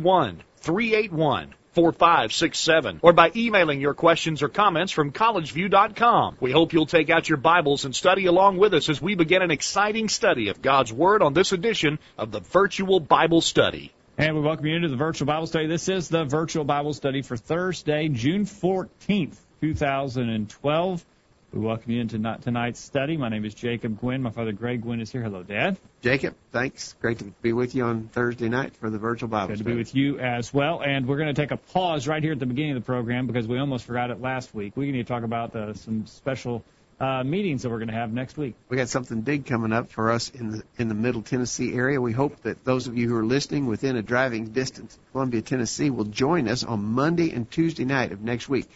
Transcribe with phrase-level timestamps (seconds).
[0.00, 6.36] 331 381 4567 or by emailing your questions or comments from collegeview.com.
[6.40, 9.42] We hope you'll take out your Bibles and study along with us as we begin
[9.42, 13.92] an exciting study of God's Word on this edition of the Virtual Bible Study.
[14.18, 15.66] And we welcome you into the Virtual Bible Study.
[15.66, 21.06] This is the Virtual Bible Study for Thursday, June 14th, 2012.
[21.52, 23.16] We welcome you into tonight's study.
[23.16, 24.22] My name is Jacob Gwin.
[24.22, 25.20] My father Greg Gwin is here.
[25.20, 25.78] Hello, Dad.
[26.00, 26.94] Jacob, thanks.
[27.00, 29.70] Great to be with you on Thursday night for the virtual Bible Good study.
[29.70, 30.80] to be with you as well.
[30.80, 33.26] And we're going to take a pause right here at the beginning of the program
[33.26, 34.76] because we almost forgot it last week.
[34.76, 36.62] We need to talk about uh, some special
[37.00, 38.54] uh, meetings that we're going to have next week.
[38.68, 42.00] We got something big coming up for us in the in the Middle Tennessee area.
[42.00, 45.42] We hope that those of you who are listening within a driving distance of Columbia,
[45.42, 48.68] Tennessee, will join us on Monday and Tuesday night of next week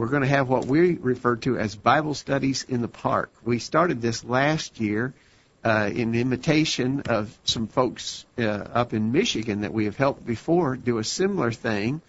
[0.00, 3.30] we're going to have what we refer to as Bible studies in the park.
[3.44, 5.12] We started this last year
[5.62, 10.76] uh, in imitation of some folks uh, up in Michigan that we have helped before
[10.76, 12.00] do a similar thing.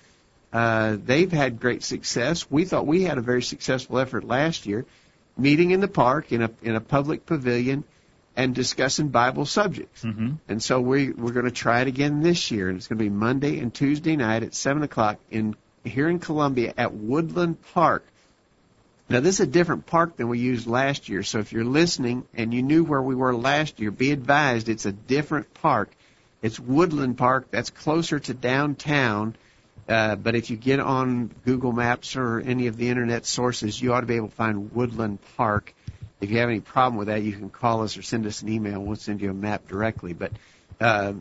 [0.54, 2.50] Uh, they've had great success.
[2.50, 4.86] We thought we had a very successful effort last year,
[5.38, 7.84] meeting in the park in a in a public pavilion
[8.38, 10.02] and discussing Bible subjects.
[10.04, 10.36] Mm-hmm.
[10.48, 13.04] And so we we're going to try it again this year, and it's going to
[13.04, 18.06] be Monday and Tuesday night at seven o'clock in here in Columbia at Woodland Park.
[19.10, 22.24] Now, this is a different park than we used last year, so if you're listening
[22.34, 25.92] and you knew where we were last year, be advised it's a different park.
[26.42, 27.48] It's Woodland Park.
[27.52, 29.36] That's closer to downtown.
[29.88, 33.94] Uh, but if you get on Google Maps or any of the internet sources, you
[33.94, 35.74] ought to be able to find Woodland Park.
[36.22, 38.50] If you have any problem with that, you can call us or send us an
[38.50, 38.80] email.
[38.80, 40.14] We'll send you a map directly.
[40.14, 40.32] But
[40.80, 41.14] uh,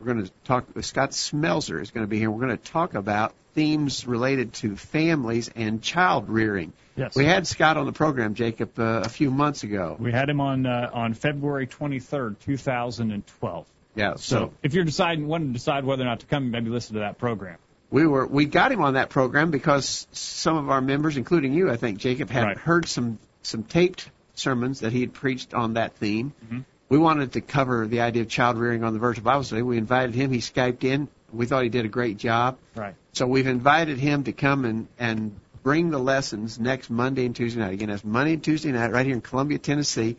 [0.00, 0.66] we're going to talk.
[0.82, 2.30] Scott Smelser is going to be here.
[2.30, 6.72] We're going to talk about themes related to families and child rearing.
[6.96, 7.14] Yes.
[7.14, 9.96] We had Scott on the program, Jacob, uh, a few months ago.
[9.98, 13.66] We had him on uh, on February 23rd, 2012.
[13.94, 14.14] Yeah.
[14.14, 16.94] So, so if you're deciding, wanting to decide whether or not to come, maybe listen
[16.94, 17.58] to that program.
[17.90, 21.70] We were we got him on that program because some of our members, including you,
[21.70, 22.58] I think, Jacob, had right.
[22.58, 26.32] heard some some taped sermons that he had preached on that theme.
[26.44, 26.60] Mm-hmm.
[26.88, 29.62] We wanted to cover the idea of child rearing on the virtual Bible study.
[29.62, 30.30] We invited him.
[30.30, 31.08] He skyped in.
[31.32, 32.58] We thought he did a great job.
[32.74, 32.94] Right.
[33.12, 37.60] So we've invited him to come and and bring the lessons next Monday and Tuesday
[37.60, 37.74] night.
[37.74, 40.16] Again, that's Monday and Tuesday night right here in Columbia, Tennessee.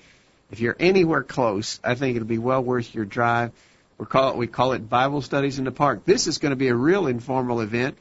[0.52, 3.52] If you're anywhere close, I think it'll be well worth your drive.
[3.98, 6.06] We call it we call it Bible studies in the park.
[6.06, 7.98] This is going to be a real informal event.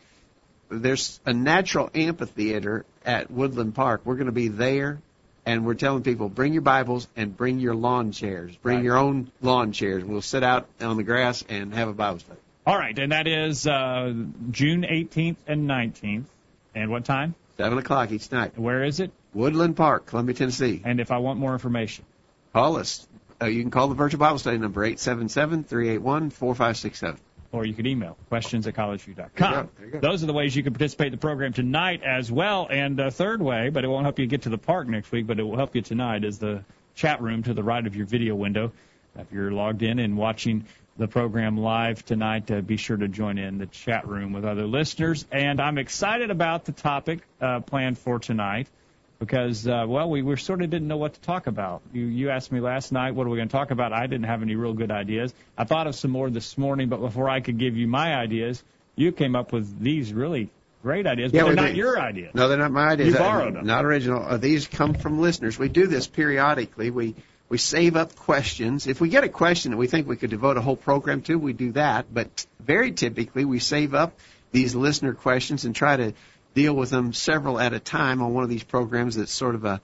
[0.70, 4.02] There's a natural amphitheater at Woodland Park.
[4.04, 5.00] We're going to be there
[5.48, 8.54] and we're telling people bring your Bibles and bring your lawn chairs.
[8.56, 8.84] Bring right.
[8.84, 10.04] your own lawn chairs.
[10.04, 12.38] We'll sit out on the grass and have a Bible study.
[12.66, 14.12] All right, and that is uh,
[14.50, 16.24] June 18th and 19th.
[16.74, 17.34] And what time?
[17.56, 18.58] Seven o'clock each night.
[18.58, 19.10] Where is it?
[19.32, 20.82] Woodland Park, Columbia, Tennessee.
[20.84, 22.04] And if I want more information,
[22.52, 23.08] call us.
[23.40, 26.28] Uh, you can call the virtual Bible study number eight seven seven three eight one
[26.28, 27.18] four five six seven
[27.52, 29.70] or you could email questions at collegeview.com.
[30.00, 32.66] Those are the ways you can participate in the program tonight as well.
[32.70, 35.26] And a third way, but it won't help you get to the park next week,
[35.26, 36.64] but it will help you tonight, is the
[36.94, 38.72] chat room to the right of your video window.
[39.16, 40.66] If you're logged in and watching
[40.96, 44.66] the program live tonight, uh, be sure to join in the chat room with other
[44.66, 45.24] listeners.
[45.30, 48.68] And I'm excited about the topic uh, planned for tonight
[49.18, 51.82] because, uh, well, we, we sort of didn't know what to talk about.
[51.92, 53.92] You, you asked me last night, what are we going to talk about?
[53.92, 55.34] I didn't have any real good ideas.
[55.56, 58.62] I thought of some more this morning, but before I could give you my ideas,
[58.94, 60.50] you came up with these really
[60.82, 61.76] great ideas, but yeah, they're not did.
[61.76, 62.34] your ideas.
[62.34, 63.12] No, they're not my ideas.
[63.12, 63.66] You borrowed them.
[63.66, 64.22] Not original.
[64.22, 65.58] Uh, these come from listeners.
[65.58, 66.90] We do this periodically.
[66.90, 67.14] We
[67.48, 68.86] we save up questions.
[68.86, 71.36] If we get a question that we think we could devote a whole program to,
[71.36, 72.12] we do that.
[72.12, 74.18] But very typically, we save up
[74.52, 76.12] these listener questions and try to
[76.58, 79.64] deal with them several at a time on one of these programs that's sort of
[79.64, 79.80] a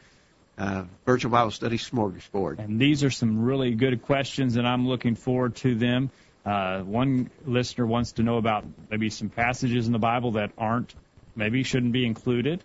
[0.58, 2.58] uh, virtual Bible study smorgasbord.
[2.58, 6.10] And these are some really good questions, and I'm looking forward to them.
[6.44, 10.92] Uh, one listener wants to know about maybe some passages in the Bible that aren't,
[11.36, 12.62] maybe shouldn't be included.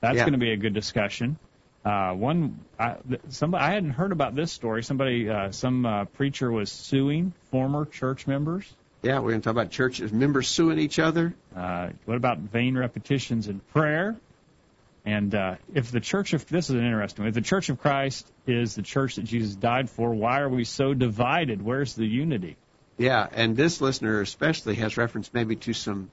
[0.00, 0.24] That's Yeah.
[0.24, 1.38] going to be a good discussion.
[1.82, 2.96] Uh, one, I,
[3.30, 4.82] somebody I hadn't heard about this story.
[4.82, 8.70] Somebody, uh, some uh, preacher was suing former church members.
[9.06, 11.32] Yeah, we're going to talk about churches, members suing each other.
[11.54, 14.16] Uh, what about vain repetitions in prayer?
[15.04, 17.28] And uh, if the Church of this is an interesting one.
[17.28, 20.64] If the Church of Christ is the church that Jesus died for, why are we
[20.64, 21.62] so divided?
[21.62, 22.56] Where's the unity?
[22.98, 26.10] Yeah, and this listener especially has reference maybe to some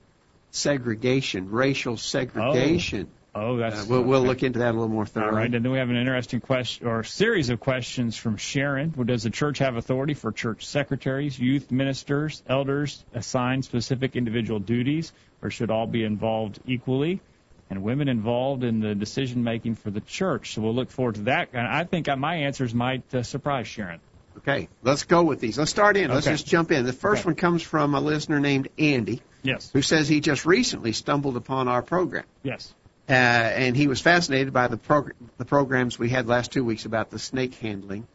[0.52, 3.08] segregation, racial segregation.
[3.10, 3.82] Oh, that's.
[3.82, 5.30] Uh, we'll, we'll look into that a little more thoroughly.
[5.30, 8.92] All right, and then we have an interesting question or series of questions from Sharon.
[9.06, 15.12] Does the church have authority for church secretaries, youth ministers, elders assigned specific individual duties,
[15.42, 17.22] or should all be involved equally?
[17.70, 20.54] And women involved in the decision making for the church.
[20.54, 21.50] So we'll look forward to that.
[21.54, 24.00] And I think my answers might uh, surprise Sharon.
[24.38, 25.58] Okay, let's go with these.
[25.58, 26.10] Let's start in.
[26.12, 26.36] Let's Okay.
[26.36, 26.86] just jump in.
[26.86, 27.30] The first Okay.
[27.30, 29.72] one comes from a listener named Andy, Yes.
[29.74, 32.26] who says he just recently stumbled upon our program.
[32.44, 32.74] Yes.
[33.10, 36.86] Uh, and he was fascinated by the, prog- the programs we had last two weeks
[36.86, 38.08] about the snake handling.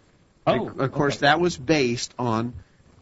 [0.46, 1.26] Oh, of course, okay.
[1.26, 2.54] that was based on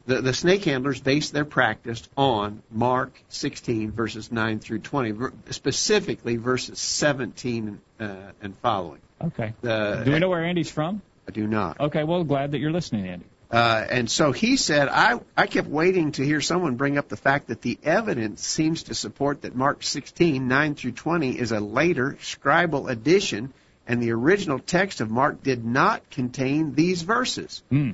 [0.06, 5.14] the, the snake handlers based their practice on Mark 16 verses 9 through 20,
[5.50, 9.00] specifically verses 17 uh, and following.
[9.22, 9.54] Okay.
[9.64, 11.02] Uh, Do we know where Andy's from?
[11.28, 11.80] I do not.
[11.80, 12.04] Okay.
[12.04, 13.26] Well, glad that you're listening, Andy.
[13.50, 17.16] Uh, and so he said, I, I kept waiting to hear someone bring up the
[17.16, 21.60] fact that the evidence seems to support that Mark 16, 9 through 20 is a
[21.60, 23.52] later scribal addition,
[23.86, 27.62] and the original text of Mark did not contain these verses.
[27.70, 27.92] Hmm.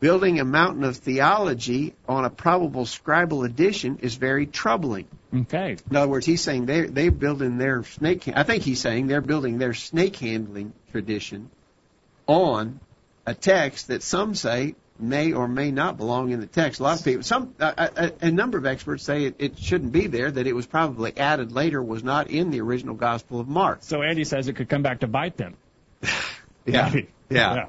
[0.00, 5.06] Building a mountain of theology on a probable scribal addition is very troubling.
[5.34, 5.76] Okay.
[5.90, 9.20] In other words, he's saying they're, they're building their snake, I think he's saying they're
[9.20, 11.50] building their snake handling tradition
[12.26, 12.80] on
[13.26, 16.80] a text that some say may or may not belong in the text.
[16.80, 19.90] A lot of people, some, a, a, a number of experts say it, it shouldn't
[19.92, 23.48] be there, that it was probably added later, was not in the original Gospel of
[23.48, 23.78] Mark.
[23.82, 25.56] So Andy says it could come back to bite them.
[26.66, 27.08] Yeah, Maybe.
[27.28, 27.66] yeah.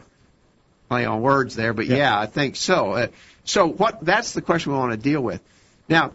[0.87, 1.97] Play on words there, but Yeah.
[1.97, 2.93] yeah, I think so.
[2.93, 3.07] Uh,
[3.43, 3.99] so what?
[4.05, 5.41] That's the question we want to deal with.
[5.89, 6.13] Now,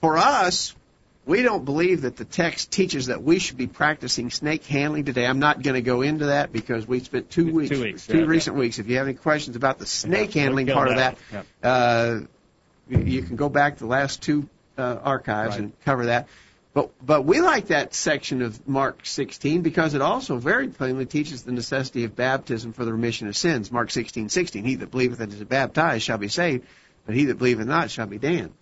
[0.00, 0.74] for us,
[1.24, 5.24] we don't believe that the text teaches that we should be practicing snake handling today.
[5.26, 8.18] I'm not going to go into that because we spent two Two weeks, weeks, two
[8.20, 8.78] yeah, recent weeks.
[8.78, 11.16] If you have any questions about the snake Yeah, handling part of that,
[11.62, 12.20] uh,
[12.88, 15.60] you you can go back to the last two uh, archives Right.
[15.60, 16.26] and cover that.
[16.74, 21.42] But but we like that section of Mark 16 because it also very plainly teaches
[21.42, 23.70] the necessity of baptism for the remission of sins.
[23.70, 26.66] Mark 16:16, he that believeth and is baptized shall be saved,
[27.06, 28.54] but he that believeth not shall be damned.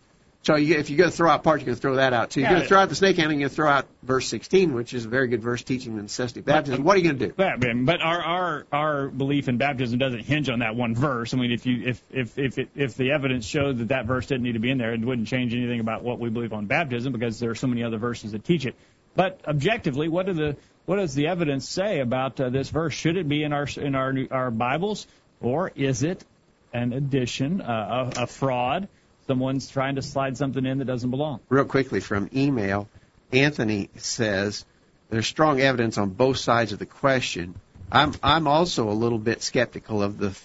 [0.43, 2.31] So you, if you're going to throw out part, you're going to throw that out
[2.31, 2.41] too.
[2.41, 2.55] You're Yeah.
[2.55, 4.95] going to throw out the snake handling, you're going to throw out verse 16, which
[4.95, 6.83] is a very good verse teaching the necessity of baptism.
[6.83, 7.35] What are you going to do?
[7.37, 11.35] But, but our, our our belief in baptism doesn't hinge on that one verse.
[11.35, 14.27] I mean, if you if if if it, if the evidence showed that that verse
[14.27, 16.65] didn't need to be in there, it wouldn't change anything about what we believe on
[16.65, 18.77] baptism because there are so many other verses that teach it.
[19.15, 22.95] But objectively, what do the what does the evidence say about uh, this verse?
[22.95, 25.07] Should it be in our in our our Bibles,
[25.41, 26.25] or is it
[26.73, 28.89] an addition, uh, a, a fraud?
[29.31, 31.39] Someone's trying to slide something in that doesn't belong.
[31.49, 32.89] real quickly from email,
[33.31, 34.65] Anthony says
[35.09, 37.55] there's strong evidence on both sides of the question.
[37.93, 40.37] I'm I'm also a little bit skeptical of the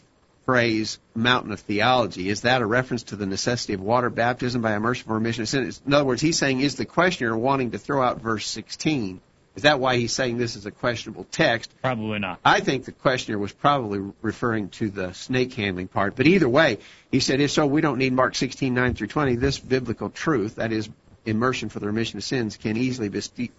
[0.46, 2.30] phrase mountain of theology.
[2.30, 5.50] Is that a reference to the necessity of water baptism by immersion for remission of
[5.50, 5.72] sin?
[5.88, 9.20] In other words, he's saying is the questioner wanting to throw out verse 16?
[9.56, 11.72] Is that why he's saying this is a questionable text?
[11.82, 12.40] Probably not.
[12.44, 16.16] I think the questioner was probably referring to the snake handling part.
[16.16, 16.80] But either way,
[17.12, 19.36] he said, if so, we don't need Mark 16, 9 through 20.
[19.36, 20.90] This biblical truth, that is,
[21.26, 23.10] immersion for the remission of sins, can easily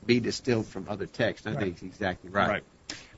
[0.06, 1.46] be, distilled from other texts.
[1.46, 1.60] I Right.
[1.60, 2.48] think he's exactly right.
[2.48, 2.62] Right.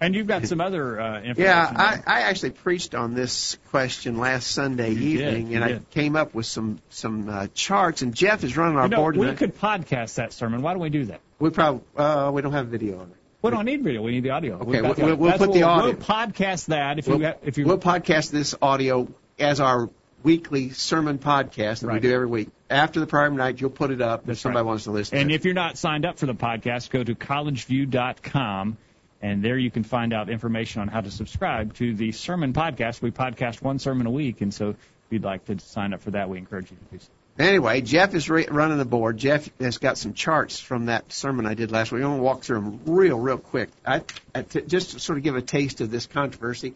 [0.00, 1.42] And you've got some other uh, information.
[1.42, 5.80] Yeah, I, I actually preached on this question last Sunday You evening, you and I
[5.90, 8.00] came up with some some uh, charts.
[8.00, 9.16] And Jeff is running our You know, board.
[9.18, 9.38] we tonight.
[9.38, 10.62] could podcast that sermon.
[10.62, 11.20] Why don't we do that?
[11.38, 13.16] We probably uh, we don't have video on it.
[13.40, 14.02] We don't need video.
[14.02, 14.56] We need the audio.
[14.58, 15.92] Okay, the we'll- we'll put the we'll- audio.
[15.92, 19.88] We'll podcast that if you We'll, ha- if you we'll podcast this audio as our
[20.24, 22.48] weekly sermon podcast that we do every week.
[22.68, 24.66] After the program night, you'll put it up if somebody right.
[24.66, 25.16] wants to listen.
[25.18, 28.76] And to if you're not signed up for the podcast, go to collegeview.com,
[29.22, 33.00] and there you can find out information on how to subscribe to the sermon podcast.
[33.00, 34.76] We podcast one sermon a week, and so if
[35.10, 37.10] you'd like to sign up for that, we encourage you to do so.
[37.38, 39.16] Anyway, Jeff is re- running the board.
[39.16, 42.02] Jeff has got some charts from that sermon I did last week.
[42.02, 43.70] I'm going to walk through them real, real quick.
[43.86, 44.02] I,
[44.34, 46.74] I t- just to sort of give a taste of this controversy.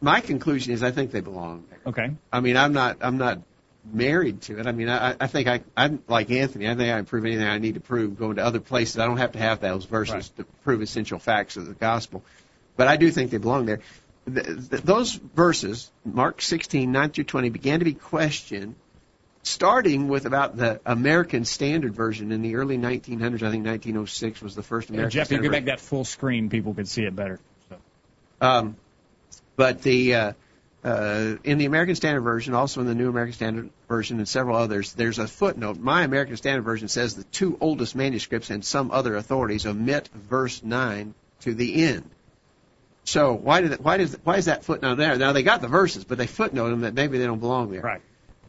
[0.00, 1.80] My conclusion is I think they belong there.
[1.86, 2.14] Okay.
[2.32, 3.40] I mean, I'm not, I'm not
[3.92, 4.68] married to it.
[4.68, 6.68] I mean, I, I think I, I'm like Anthony.
[6.68, 8.98] I think I can prove anything I need to prove going to other places.
[8.98, 10.36] I don't have to have those verses Right.
[10.36, 12.22] to prove essential facts of the gospel.
[12.76, 13.80] But I do think they belong there.
[14.32, 18.76] Th th those verses, Mark 16, 9 through 20, began to be questioned
[19.42, 23.42] starting with about the American Standard Version in the early 1900s.
[23.42, 25.64] I think 1906 was the first Yeah, American Jeff, you Standard can Version.
[25.64, 26.48] make that full screen.
[26.48, 27.40] People can see it better.
[27.68, 27.76] So.
[28.40, 28.76] Um,
[29.56, 30.32] but the uh,
[30.84, 34.56] uh, in the American Standard Version, also in the New American Standard Version, and several
[34.56, 35.78] others, there's a footnote.
[35.78, 40.62] My American Standard Version says the two oldest manuscripts and some other authorities omit verse
[40.62, 42.08] nine to the end.
[43.04, 45.16] So why did it, why does why is that footnote there?
[45.18, 47.82] Now they got the verses, but they footnote them that maybe they don't belong there.
[47.82, 48.00] Right.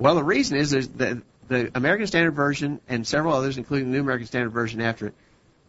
[0.04, 3.94] Well, the reason is, is that the American Standard Version and several others, including the
[3.94, 5.14] New American Standard Version after it,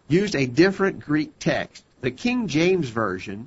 [0.08, 1.84] used a different Greek text.
[2.00, 3.46] The King James Version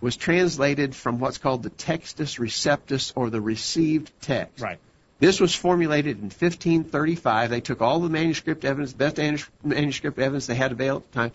[0.00, 4.62] was translated from what's called the Textus Receptus or the received text.
[4.62, 4.78] Right.
[5.18, 7.50] This was formulated in 1535.
[7.50, 9.18] They took all the manuscript evidence, best
[9.62, 11.32] manuscript evidence they had available at the time,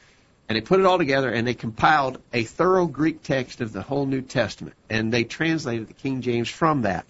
[0.50, 3.84] and they put it all together and they compiled a thorough Greek text of the
[3.84, 4.76] whole New Testament.
[4.90, 7.06] And they translated the King James from that.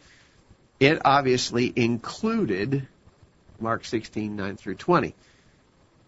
[0.80, 2.88] It obviously included
[3.60, 5.16] Mark 16, 9 through 20.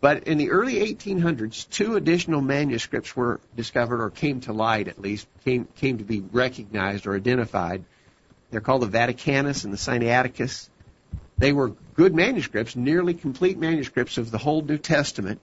[0.01, 5.01] But in the early 1800s, two additional manuscripts were discovered, or came to light at
[5.01, 7.83] least, came, came to be recognized or identified.
[8.49, 10.69] They're called the Vaticanus and the Sinaiticus.
[11.37, 15.41] They were good manuscripts, nearly complete manuscripts of the whole New Testament.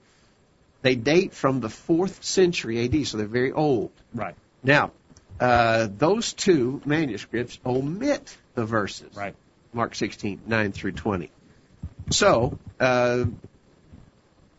[0.81, 3.91] They date from the 4th century AD, so they're very old.
[4.13, 4.35] Right.
[4.63, 4.91] Now,
[5.39, 9.15] uh, those two manuscripts omit the verses.
[9.15, 9.35] Right.
[9.73, 11.29] Mark 16, 9 through 20.
[12.09, 13.25] So, uh,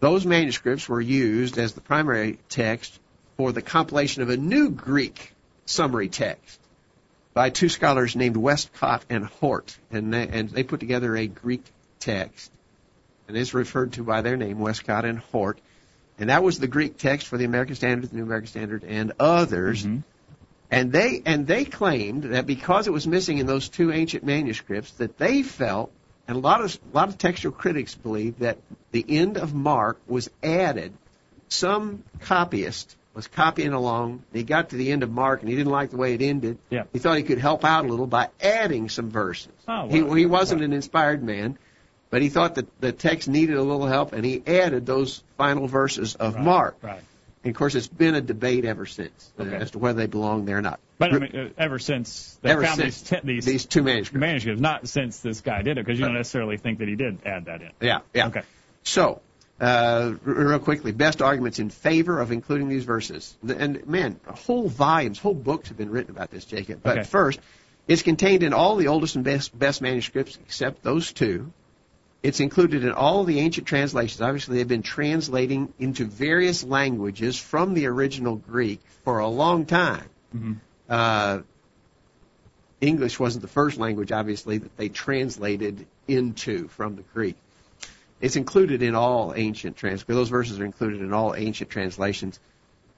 [0.01, 2.99] those manuscripts were used as the primary text
[3.37, 5.33] for the compilation of a new Greek
[5.67, 6.61] summary text
[7.35, 11.65] by two scholars named Westcott and Hort, and they, and they put together a Greek
[12.01, 12.51] text,
[13.27, 15.61] and it's referred to by their name, Westcott and Hort,
[16.19, 19.13] and that was the Greek text for the American Standard, the New American Standard, and
[19.21, 19.85] others.
[19.85, 20.01] Mm-hmm.
[20.71, 24.91] And they and they claimed that because it was missing in those two ancient manuscripts,
[24.93, 25.91] that they felt
[26.27, 28.59] and a lot of a lot of textual critics believe that
[28.91, 30.93] the end of Mark was added.
[31.49, 34.23] Some copyist was copying along.
[34.33, 36.59] He got to the end of Mark and he didn't like the way it ended.
[36.69, 36.85] Yeah.
[36.93, 39.53] He thought he could help out a little by adding some verses.
[39.67, 41.59] Oh, well, he he wasn't an inspired man,
[42.11, 45.67] but he thought that the text needed a little help and he added those final
[45.67, 46.77] verses of Right, Mark.
[46.83, 47.03] Right.
[47.45, 49.57] And of course, it's been a debate ever since uh, Okay.
[49.57, 50.81] as to whether they belong there or not.
[50.99, 53.83] But I mean, uh, ever since they Ever found since these, te- these these two
[53.83, 54.21] manuscripts.
[54.21, 57.19] manuscripts, not since this guy did it, because you don't necessarily think that he did
[57.25, 57.71] add that in.
[57.81, 58.27] Yeah, yeah.
[58.29, 58.43] Okay.
[58.83, 59.21] So,
[59.61, 63.37] uh, real quickly, best arguments in favor of including these verses.
[63.47, 66.81] And man, whole volumes, whole books have been written about this, Jacob.
[66.83, 67.07] But Okay.
[67.09, 67.39] first,
[67.87, 71.53] it's contained in all the oldest and best, best manuscripts except those two.
[72.23, 74.21] It's included in all the ancient translations.
[74.21, 80.09] Obviously, they've been translating into various languages from the original Greek for a long time.
[80.37, 80.57] Mhm.
[80.89, 81.41] Uh,
[82.81, 87.37] English wasn't the first language, obviously, that they translated into from the Greek.
[88.21, 90.07] It's included in all ancient translations.
[90.07, 92.41] Those verses are included in all ancient translations.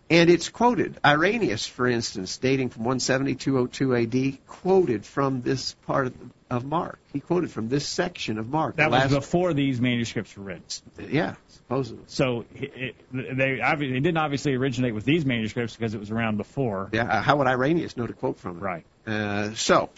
[0.09, 0.99] And it's quoted.
[1.05, 6.15] Irenaeus, for instance, dating from 170 202 AD, quoted from this part of,
[6.51, 6.99] of Mark.
[7.13, 8.77] He quoted from this section of Mark.
[8.77, 10.63] That was before these manuscripts were written.
[11.09, 12.03] Yeah, supposedly.
[12.09, 16.11] So it, it, they obvi- they didn't obviously originate with these manuscripts because it was
[16.11, 16.91] around before.
[16.93, 18.61] Yeah, uh, how would Irenaeus know to quote from it?
[18.61, 18.85] Right.
[19.07, 19.91] Uh, so,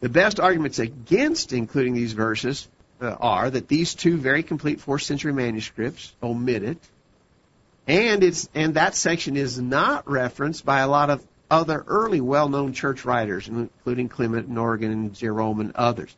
[0.00, 2.68] the best arguments against including these verses
[3.00, 6.78] uh, are that these two very complete fourth century manuscripts omit it,
[7.86, 12.72] and it's and that section is not referenced by a lot of other early well-known
[12.72, 16.14] church writers, including Clement and Jerome and others.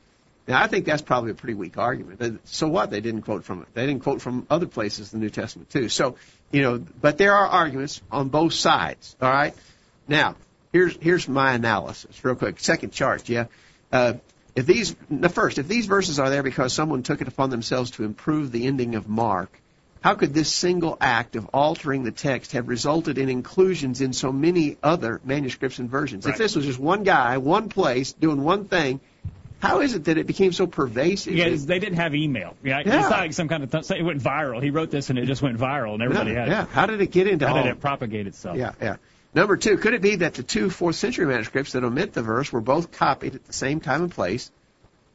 [0.47, 2.41] Now, I think that's probably a pretty weak argument.
[2.45, 2.91] So what?
[2.91, 3.69] They didn't quote from it.
[3.75, 5.91] They didn't quote from other places in the New Testament too.
[5.91, 6.17] So,
[6.51, 9.15] you know, but there are arguments on both sides.
[9.21, 9.55] All right.
[10.09, 10.37] Now,
[10.73, 12.61] here's here's my analysis, real quick.
[12.61, 13.47] Second chart, yeah.
[13.93, 14.15] Uh,
[14.57, 17.93] if these, the first, if these verses are there because someone took it upon themselves
[17.93, 19.53] to improve the ending of Mark,
[20.01, 24.33] how could this single act of altering the text have resulted in inclusions in so
[24.33, 26.25] many other manuscripts and versions?
[26.25, 26.33] Right.
[26.33, 29.01] If this was just one guy, one place, doing one thing,
[29.61, 31.35] how is it that it became so pervasive?
[31.35, 32.55] Yeah, they didn't have email.
[32.63, 33.01] Yeah, Yeah.
[33.01, 34.63] it's not like some kind of th- it went viral.
[34.63, 36.63] He wrote this and it just went viral and everybody yeah, had yeah.
[36.63, 36.69] it.
[36.69, 37.63] How did it get into How all?
[37.65, 38.57] did it propagate itself?
[38.57, 38.97] Yeah, yeah.
[39.35, 42.53] Number two, could it be that the two fourth century manuscripts that omit the verse
[42.53, 44.51] were both copied at the same time and place?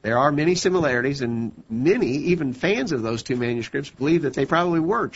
[0.03, 4.45] There are many similarities, and many, even fans of those two manuscripts, believe that they
[4.45, 5.11] probably were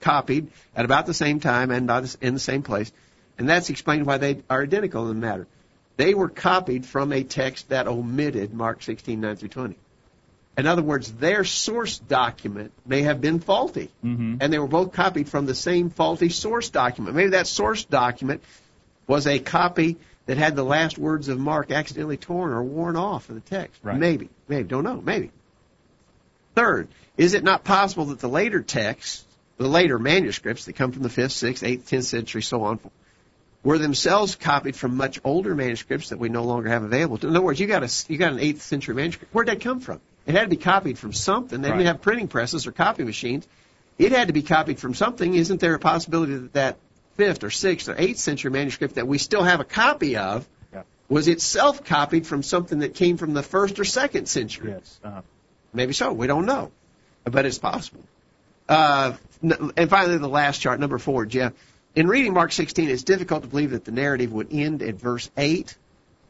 [0.00, 2.90] copied at about the same time and by in the same place.
[3.36, 5.46] And that's explained why they are identical in the matter.
[5.96, 9.76] They were copied from a text that omitted Mark 16, 9 through 20.
[10.56, 14.38] In other words, their source document may have been faulty, Mhm.
[14.40, 17.16] and they were both copied from the same faulty source document.
[17.16, 18.42] Maybe that source document
[19.08, 19.96] was a copy
[20.28, 23.80] that had the last words of Mark accidentally torn or worn off of the text.
[23.82, 23.96] Right.
[23.96, 25.30] Maybe, maybe, don't know, maybe.
[26.54, 29.24] Third, is it not possible that the later texts,
[29.56, 32.78] the later manuscripts that come from the 5th, 6th, 8th, 10th century, so on,
[33.62, 37.18] were themselves copied from much older manuscripts that we no longer have available?
[37.22, 39.34] In other words, you got a you got an 8th century manuscript.
[39.34, 39.98] Where'd that come from?
[40.26, 41.62] It had to be copied from something.
[41.62, 41.78] They Right.
[41.78, 43.48] didn't have printing presses or copy machines.
[43.96, 45.34] It had to be copied from something.
[45.34, 46.76] Isn't there a possibility that that
[47.18, 50.82] fifth or sixth or eighth century manuscript that we still have a copy of Yeah.
[51.10, 54.70] was itself copied from something that came from the first or second century.
[54.70, 54.98] Yes.
[55.04, 55.20] Uh-huh.
[55.74, 56.12] Maybe so.
[56.12, 56.70] We don't know,
[57.24, 58.00] but it's possible.
[58.68, 61.52] Uh, and finally, the last chart, number four, Jeff.
[61.94, 65.30] In reading Mark 16, it's difficult to believe that the narrative would end at verse
[65.36, 65.76] 8.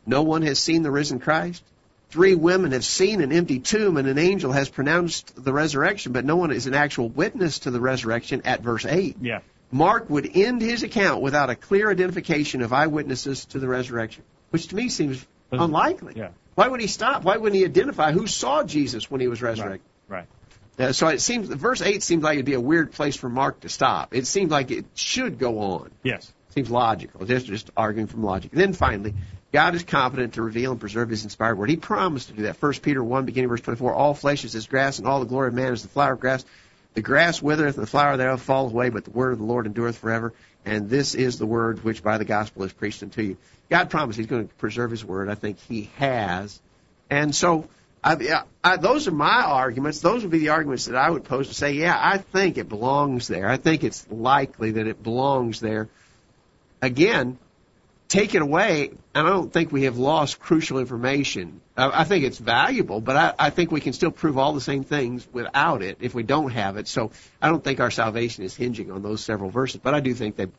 [0.07, 1.62] No one has seen the risen Christ.
[2.11, 6.25] Three women have seen an empty tomb, and an angel has pronounced the resurrection, but
[6.25, 9.16] no one is an actual witness to the resurrection at verse 8.
[9.21, 9.40] Yeah.
[9.70, 14.68] Mark would end his account without a clear identification of eyewitnesses to the resurrection, which
[14.68, 16.14] to me seems unlikely.
[16.16, 16.30] Yeah.
[16.54, 17.22] Why would he stop?
[17.22, 19.82] Why wouldn't he identify who saw Jesus when he was resurrected?
[20.08, 20.26] Right.
[20.78, 23.60] Uh, so it seems verse eight seems like it'd be a weird place for Mark
[23.60, 24.14] to stop.
[24.14, 25.90] It seems like it should go on.
[26.02, 26.32] Yes.
[26.50, 27.26] Seems logical.
[27.26, 28.52] Just just arguing from logic.
[28.52, 29.14] then finally,
[29.52, 31.68] God is competent to reveal and preserve His inspired word.
[31.68, 32.56] He promised to do that.
[32.56, 33.92] First Peter one, beginning verse twenty-four.
[33.92, 36.20] All flesh is as grass, and all the glory of man is the flower of
[36.20, 36.44] grass.
[36.99, 39.99] The grass withereth, the flower thereof falleth away, but the word of the Lord endureth
[39.99, 40.35] forever.
[40.64, 43.37] And this is the word which by the gospel is preached unto you.
[43.71, 45.31] God promised He's going to preserve His word.
[45.31, 46.61] I think He has.
[47.09, 47.69] And so,
[48.02, 50.00] I, I, those are my arguments.
[50.00, 52.69] Those would be the arguments that I would pose to say, yeah, I think it
[52.69, 53.49] belongs there.
[53.49, 55.88] I think it's likely that it belongs there.
[56.83, 57.38] Again,
[58.09, 61.61] take it away, and I don't think we have lost crucial information.
[61.77, 64.61] I, I think it's valuable, but I, I think we can still prove all the
[64.61, 66.88] same things without it if we don't have it.
[66.88, 67.11] So
[67.41, 70.37] I don't think our salvation is hinging on those several verses, but I do think
[70.37, 70.50] that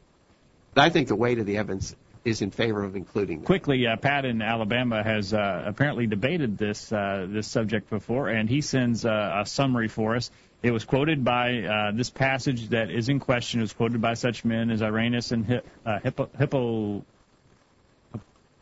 [0.75, 3.46] I think the weight of the evidence is in favor of including them.
[3.46, 8.48] Quickly, uh, Pat in Alabama has uh, apparently debated this uh, this subject before, and
[8.48, 10.29] he sends uh, a summary for us.
[10.62, 13.62] It was quoted by uh, this passage that is in question.
[13.62, 17.06] It was quoted by such men as Irenaeus and Hi- uh, Hippo, Hippo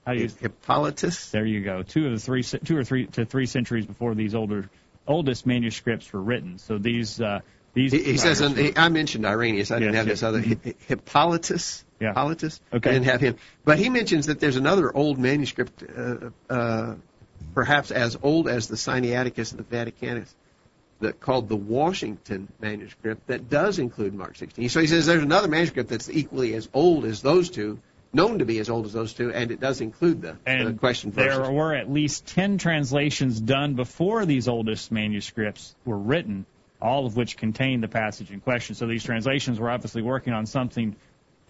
[0.07, 1.31] how do you Hippolytus.
[1.31, 1.83] There you go.
[1.83, 4.69] Two of the three, two or three to three centuries before these older,
[5.05, 6.59] oldest manuscripts were written.
[6.59, 7.41] So these, uh,
[7.73, 7.91] these.
[7.91, 9.69] He, he says, he, I mentioned Irenaeus.
[9.69, 10.21] I didn't have yes.
[10.21, 11.83] this other Hippolytus.
[11.99, 12.09] Yeah.
[12.09, 12.61] Hippolytus.
[12.71, 12.89] Okay.
[12.89, 13.35] I didn't have him,
[13.65, 16.95] but he mentions that there's another old manuscript, uh, uh,
[17.53, 20.33] perhaps as old as the Sinaiticus and the Vaticanus
[21.01, 24.69] that called the Washington manuscript that does include Mark 16.
[24.69, 27.79] So he says there's another manuscript that's equally as old as those two,
[28.13, 30.74] known to be as old as those two, and it does include the, and the
[30.74, 31.38] question verses.
[31.38, 36.46] There were at least 10 translations done before these oldest manuscripts were written,
[36.82, 38.76] all of which contain the passage in question.
[38.76, 40.96] So these translations were obviously working on something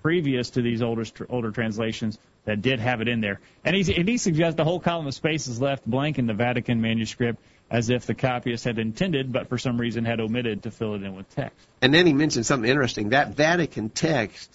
[0.01, 3.41] previous to these older older translations that did have it in there.
[3.65, 6.33] And he, and he suggests the whole column of space is left blank in the
[6.33, 7.39] Vatican manuscript
[7.69, 11.03] as if the copyist had intended, but for some reason had omitted to fill it
[11.03, 11.57] in with text.
[11.81, 13.09] And then he mentioned something interesting.
[13.09, 14.49] That Vatican text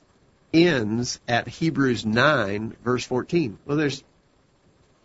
[0.52, 3.58] ends at Hebrews 9, verse 14.
[3.64, 4.02] Well, there's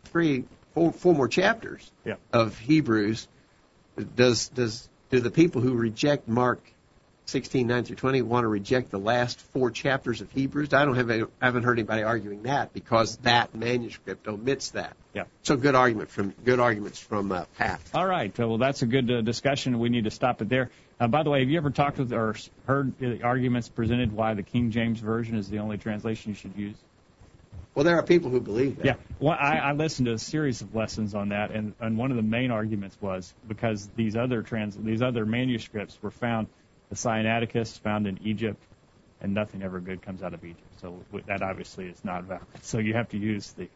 [0.06, 2.16] three, four, four more chapters yeah.
[2.34, 3.28] of Hebrews.
[4.16, 6.62] Does does do the people who reject Mark
[7.28, 10.74] 16, 9 through 20 want to reject the last four chapters of Hebrews?
[10.74, 14.96] I don't have any, I haven't heard anybody arguing that because that manuscript omits that.
[15.14, 15.24] Yeah.
[15.44, 17.82] So good argument from good arguments from uh, Pat.
[17.94, 18.38] All right.
[18.38, 19.78] Well, that's a good uh, discussion.
[19.80, 20.72] We need to stop it there.
[21.00, 22.36] Uh, by the way, have you ever talked with or
[22.66, 26.56] heard the arguments presented why the King James version is the only translation you should
[26.56, 26.76] use?
[27.76, 28.86] Well, there are people who believe that.
[28.86, 32.10] Yeah, well, I, I listened to a series of lessons on that, and, and one
[32.10, 36.48] of the main arguments was because these other trans these other manuscripts were found,
[36.90, 38.62] the Sinaiticus found in Egypt,
[39.22, 40.62] and nothing ever good comes out of Egypt.
[40.82, 42.44] So that obviously is not valid.
[42.62, 43.70] So you have to use the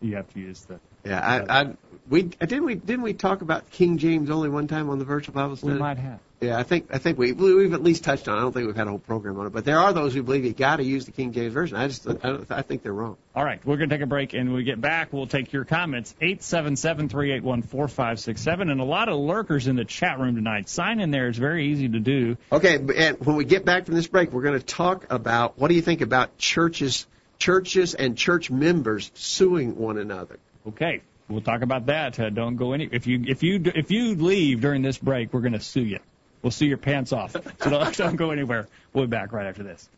[0.00, 0.78] you have to use the.
[1.04, 1.76] Yeah, I, I
[2.08, 5.34] we didn't we didn't we talk about King James only one time on the virtual
[5.34, 5.74] Bible study?
[5.74, 6.20] We might have.
[6.44, 8.36] Yeah, I think I think we we've at least touched on.
[8.36, 8.38] it.
[8.38, 10.22] I don't think we've had a whole program on it, but there are those who
[10.22, 11.76] believe you got to use the King James version.
[11.76, 13.16] I just I, I think they're wrong.
[13.34, 15.52] All right, we're going to take a break, and when we get back, we'll take
[15.52, 16.14] your comments.
[16.20, 19.66] Eight seven seven three eight one four five six seven, and a lot of lurkers
[19.66, 20.68] in the chat room tonight.
[20.68, 22.36] Sign in there; it's very easy to do.
[22.52, 25.68] Okay, and when we get back from this break, we're going to talk about what
[25.68, 27.06] do you think about churches,
[27.38, 30.38] churches and church members suing one another.
[30.68, 32.20] Okay, we'll talk about that.
[32.20, 32.88] Uh, don't go any.
[32.92, 36.00] If you if you if you leave during this break, we're going to sue you.
[36.44, 37.32] We'll sue your pants off.
[37.32, 38.68] So don't, don't go anywhere.
[38.92, 39.88] We'll be back right after this.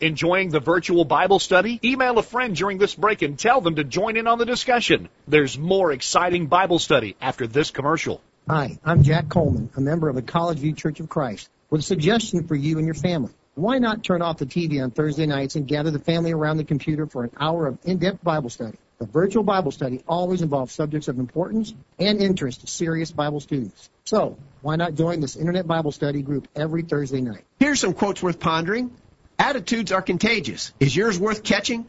[0.00, 1.80] Enjoying the virtual Bible study?
[1.82, 5.08] Email a friend during this break and tell them to join in on the discussion.
[5.26, 8.20] There's more exciting Bible study after this commercial.
[8.50, 11.84] Hi, I'm Jack Coleman, a member of the College View Church of Christ, with a
[11.84, 13.32] suggestion for you and your family.
[13.54, 16.64] Why not turn off the TV on Thursday nights and gather the family around the
[16.64, 18.76] computer for an hour of in-depth Bible study?
[18.98, 23.88] The virtual Bible study always involves subjects of importance and interest to serious Bible students.
[24.04, 27.44] So, why not join this Internet Bible study group every Thursday night?
[27.60, 28.90] Here's some quotes worth pondering.
[29.38, 30.72] Attitudes are contagious.
[30.80, 31.86] Is yours worth catching?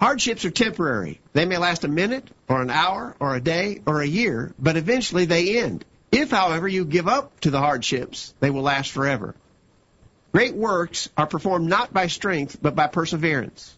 [0.00, 1.20] Hardships are temporary.
[1.32, 4.76] They may last a minute, or an hour, or a day, or a year, but
[4.76, 5.84] eventually they end.
[6.10, 9.34] If, however, you give up to the hardships, they will last forever.
[10.32, 13.76] Great works are performed not by strength, but by perseverance.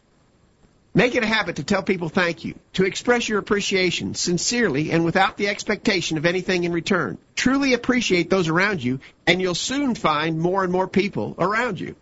[0.95, 5.07] Make it a habit to tell people thank you, to express your appreciation sincerely and
[5.07, 7.17] without the expectation of anything in return.
[7.35, 11.97] Truly appreciate those around you, and you'll soon find more and more people around you.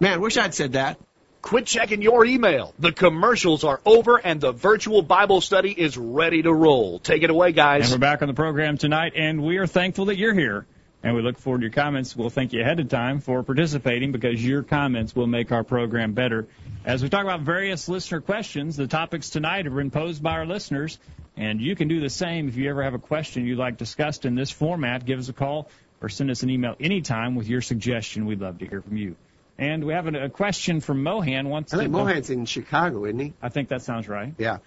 [0.00, 0.98] Man, wish I'd said that.
[1.42, 2.74] Quit checking your email.
[2.78, 6.98] The commercials are over and the virtual Bible study is ready to roll.
[6.98, 7.84] Take it away, guys.
[7.84, 10.66] And we're back on the program tonight, and we are thankful that you're here.
[11.04, 12.16] And we look forward to your comments.
[12.16, 16.14] We'll thank you ahead of time for participating because your comments will make our program
[16.14, 16.48] better.
[16.86, 20.46] As we talk about various listener questions, the topics tonight have been posed by our
[20.46, 20.98] listeners,
[21.36, 24.24] and you can do the same if you ever have a question you'd like discussed
[24.24, 25.04] in this format.
[25.04, 25.68] Give us a call
[26.00, 28.24] or send us an email anytime with your suggestion.
[28.24, 29.14] We'd love to hear from you.
[29.58, 31.50] And we have a, question from Mohan.
[31.50, 33.34] Wants I think Mohan's in Chicago, isn't he?
[33.42, 34.34] I think that sounds right.
[34.38, 34.58] Yeah.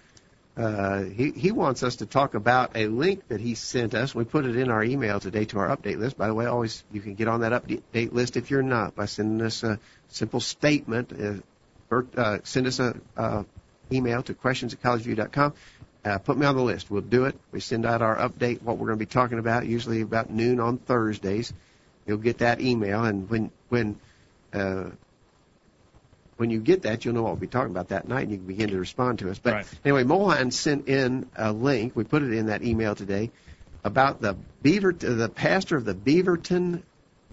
[0.58, 4.12] Uh, he, he wants us to talk about a link that he sent us.
[4.12, 6.18] We put it in our email today to our update list.
[6.18, 9.04] By the way, always you can get on that update list if you're not by
[9.04, 11.12] sending us a simple statement.
[11.92, 13.44] Uh, uh, send us a uh,
[13.92, 15.54] email to questions at collegeview.com.
[16.04, 16.90] Uh, put me on the list.
[16.90, 17.38] We'll do it.
[17.52, 20.58] We send out our update, what we're going to be talking about, usually about noon
[20.58, 21.52] on Thursdays.
[22.04, 24.00] You'll get that email, and when when
[24.52, 24.86] uh,
[26.38, 28.38] when you get that, you'll know what we'll be talking about that night, and you
[28.38, 29.38] can begin to respond to us.
[29.38, 29.66] But Right.
[29.84, 31.94] anyway, Mohan sent in a link.
[31.96, 33.30] We put it in that email today
[33.84, 36.82] about the Beaver, the pastor of the Beaverton,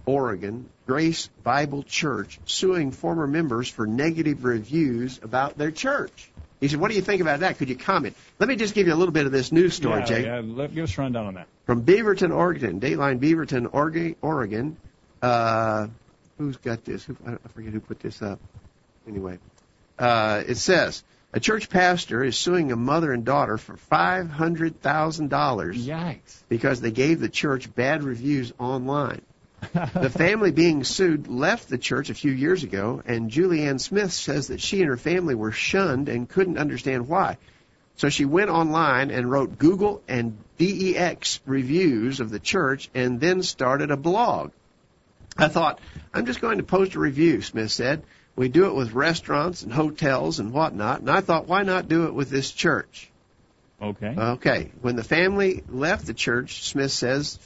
[0.06, 6.30] Oregon Grace Bible Church suing former members for negative reviews about their church.
[6.60, 7.58] He said, "What do you think about that?
[7.58, 10.00] Could you comment?" Let me just give you a little bit of this news story,
[10.00, 11.48] yeah, Jay yeah, let, give us a rundown on that.
[11.66, 13.68] from Beaverton, Oregon, Dateline Beaverton,
[14.22, 14.76] Oregon.
[15.20, 15.88] Uh,
[16.38, 17.04] who's got this?
[17.04, 18.38] Who, I forget who put this up.
[19.06, 19.38] Anyway,
[19.98, 24.80] uh, it says a church pastor is suing a mother and daughter for five hundred
[24.80, 26.42] thousand dollars Yikes.
[26.48, 29.22] because they gave the church bad reviews online.
[29.72, 34.48] the family being sued left the church a few years ago, and Julianne Smith says
[34.48, 37.38] that she and her family were shunned and couldn't understand why.
[37.96, 43.42] So she went online and wrote Google and DEX reviews of the church and then
[43.42, 44.52] started a blog.
[45.38, 45.80] I thought,
[46.12, 48.02] I'm just going to post a review, Smith said.
[48.36, 52.04] We do it with restaurants and hotels and whatnot, and I thought, why not do
[52.04, 53.10] it with this church?
[53.80, 54.14] Okay.
[54.16, 54.70] Okay.
[54.82, 57.38] When the family left the church, Smith says,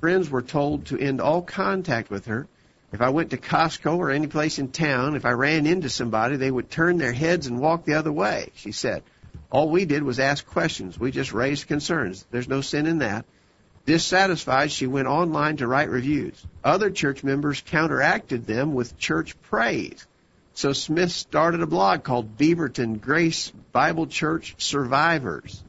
[0.00, 2.46] friends were told to end all contact with her.
[2.92, 6.36] If I went to Costco or any place in town, if I ran into somebody,
[6.36, 9.02] they would turn their heads and walk the other way, she said.
[9.50, 10.98] All we did was ask questions.
[10.98, 12.24] We just raised concerns.
[12.30, 13.26] There's no sin in that.
[13.86, 16.44] Dissatisfied, she went online to write reviews.
[16.62, 20.06] Other church members counteracted them with church praise.
[20.60, 25.64] So Smith started a blog called Beaverton Grace Bible Church Survivors.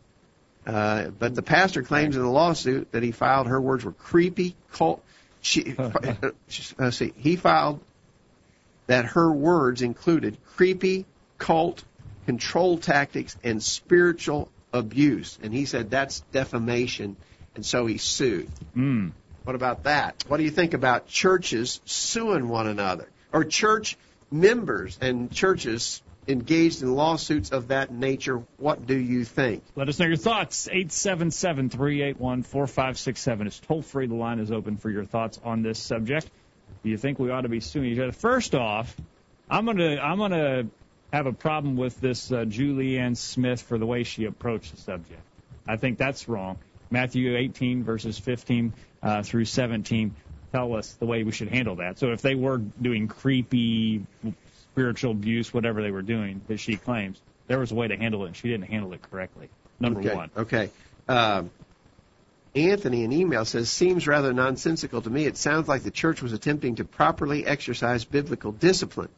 [0.68, 4.54] Uh, but the pastor claims in the lawsuit that he filed, her words were creepy,
[4.74, 5.02] cult.
[5.40, 5.78] She,
[6.78, 7.80] uh, see, he filed
[8.88, 11.06] that her words included creepy,
[11.38, 11.86] cult,
[12.26, 15.40] control tactics, and spiritual abuse.
[15.42, 17.16] And he said that's defamation,
[17.56, 18.50] and so he sued.
[18.76, 19.14] Mm.
[19.46, 20.26] What about that?
[20.28, 23.08] What do you think about churches suing one another?
[23.32, 23.96] Or church
[24.32, 28.44] members and churches engaged in lawsuits of that nature?
[28.58, 29.64] What do you think?
[29.76, 30.70] Let us know your thoughts.
[30.72, 34.06] 877-381-4567 is toll free.
[34.08, 36.30] The line is open for your thoughts on this subject.
[36.84, 38.12] Do you think we ought to be suing each other?
[38.12, 38.96] First off,
[39.50, 40.68] I'm gonna I'm gonna
[41.12, 45.22] have a problem with this uh, Julianne Smith for the way she approached the subject.
[45.68, 46.58] I think that's wrong.
[46.90, 50.16] Matthew 18 verses 15 uh, through 17
[50.52, 52.00] tell us the way we should handle that.
[52.00, 54.06] So if they were doing creepy
[54.72, 58.24] spiritual abuse, whatever they were doing that she claims, there was a way to handle
[58.24, 59.50] it, and she didn't handle it correctly.
[59.80, 60.16] Number okay.
[60.16, 60.30] one.
[60.38, 60.70] Okay.
[61.08, 61.50] Um,
[62.54, 65.26] Anthony, in email, says, seems rather nonsensical to me.
[65.26, 69.10] It sounds like the church was attempting to properly exercise biblical discipline.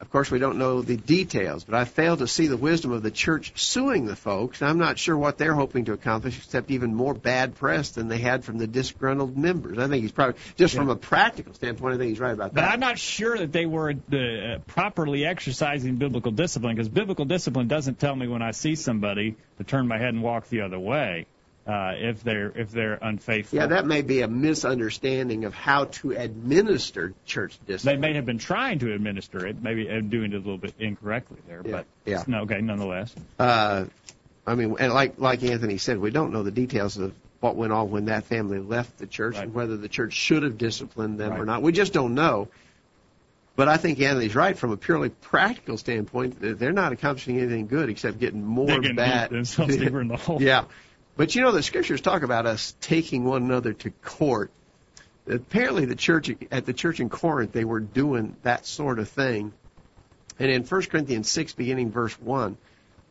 [0.00, 3.02] Of course, we don't know the details, but I fail to see the wisdom of
[3.02, 4.60] the church suing the folks.
[4.60, 8.18] I'm not sure what they're hoping to accomplish, except even more bad press than they
[8.18, 9.78] had from the disgruntled members.
[9.78, 10.80] I think he's probably, just Yeah.
[10.80, 12.60] from a practical standpoint, I think he's right about that.
[12.60, 12.64] But.
[12.64, 18.00] I'm not sure that they were uh, properly exercising biblical discipline because biblical discipline doesn't
[18.00, 21.26] tell me when I see somebody to turn my head and walk the other way
[21.66, 23.58] uh, if they're if they're unfaithful.
[23.58, 28.00] yeah, that may be a misunderstanding of how to administer church discipline.
[28.00, 31.38] they may have been trying to administer it, maybe doing it a little bit incorrectly
[31.48, 32.24] there, Yeah, but yeah.
[32.26, 33.14] no, okay, nonetheless.
[33.38, 33.86] uh,
[34.46, 37.72] I mean, and like like Anthony said, we don't know the details of what went
[37.72, 39.44] on when that family left the church Right.
[39.44, 41.62] and whether the church should have disciplined them or not.
[41.62, 42.48] We just don't know.
[43.56, 46.40] But I think Anthony's right from a purely practical standpoint.
[46.40, 49.30] that They're not accomplishing anything good except getting more bad.
[49.30, 50.42] themselves deeper in the hole.
[50.42, 50.64] yeah,
[51.16, 54.50] but you know the scriptures talk about us taking one another to court.
[55.26, 59.52] Apparently, the church at the church in Corinth they were doing that sort of thing.
[60.38, 62.56] And in 1 Corinthians 6, beginning verse 1,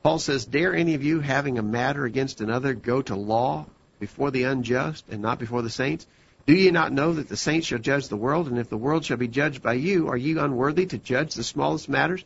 [0.04, 3.66] Paul says, Dare any of you, having a matter against another, go to law
[4.00, 6.06] before the unjust and not before the saints?
[6.46, 9.06] Do ye not know that the saints shall judge the world, and if the world
[9.06, 12.26] shall be judged by you, are ye unworthy to judge the smallest matters?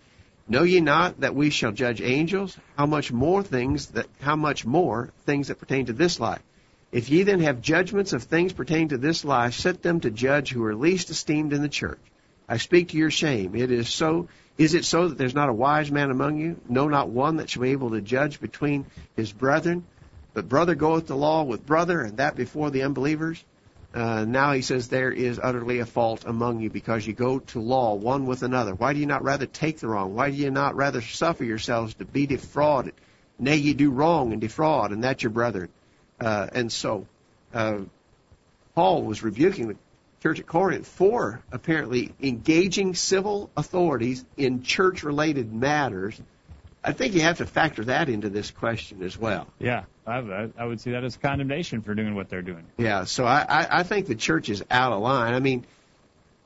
[0.49, 2.57] Know ye not that we shall judge angels?
[2.77, 6.41] How much more things that how much more things that pertain to this life?
[6.91, 10.51] If ye then have judgments of things pertaining to this life, set them to judge
[10.51, 11.99] who are least esteemed in the church.
[12.47, 13.55] I speak to your shame.
[13.55, 16.59] It is so is it so that there's not a wise man among you?
[16.69, 19.83] No, not one that shall be able to judge between his brethren.
[20.33, 23.43] But brother goeth to law with brother, and that before the unbelievers.
[23.97, 27.59] Uh, now he says there is utterly a fault among you because you go to
[27.59, 28.75] law one with another.
[28.75, 30.13] Why do you not rather take the wrong?
[30.13, 32.93] Why do you not rather suffer yourselves to be defrauded?
[33.39, 35.69] Nay, ye do wrong and defraud, and that your brethren.
[36.21, 37.07] Uh, and so,
[37.55, 37.79] uh,
[38.75, 39.77] Paul was rebuking the
[40.21, 46.21] church at Corinth for apparently engaging civil authorities in church related matters
[46.83, 49.47] I think you have to factor that into this question as well.
[49.59, 52.65] Yeah, I, I would see that as condemnation for doing what they're doing.
[52.77, 55.33] Yeah, so I, I, I think the church is out of line.
[55.33, 55.65] I mean,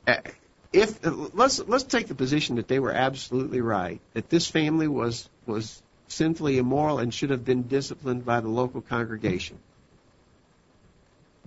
[0.08, 0.18] uh,
[0.74, 5.30] if let's let's take the position that they were absolutely right that this family was
[5.46, 9.60] was sinfully immoral and should have been disciplined by the local congregation.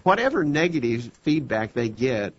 [0.03, 2.35] Whatever negative feedback they get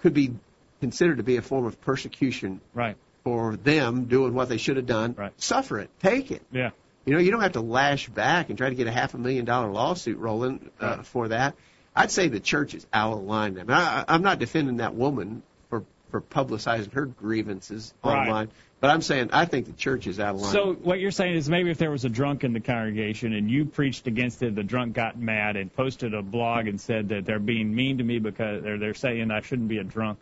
[0.00, 0.34] could be
[0.80, 4.86] considered to be a form of persecution right for them doing what they should have
[4.86, 5.12] done.
[5.18, 5.32] Right.
[5.36, 5.90] Suffer it.
[6.00, 6.42] Take it.
[6.52, 6.70] Yeah.
[7.04, 9.18] You know, you don't have to lash back and try to get a half a
[9.18, 11.04] million dollar lawsuit rolling uh, right.
[11.04, 11.56] for that.
[11.96, 13.54] I'd say the church is out of line.
[13.54, 18.28] Mean, I, I'm not defending that woman for for publicizing her grievances right.
[18.28, 20.52] online, but I'm saying I think the church is out of line.
[20.52, 23.50] So what you're saying is maybe if there was a drunk in the congregation and
[23.50, 27.26] you preached against it, the drunk got mad and posted a blog and said that
[27.26, 30.20] they're being mean to me because they're they're saying I shouldn't be a drunk.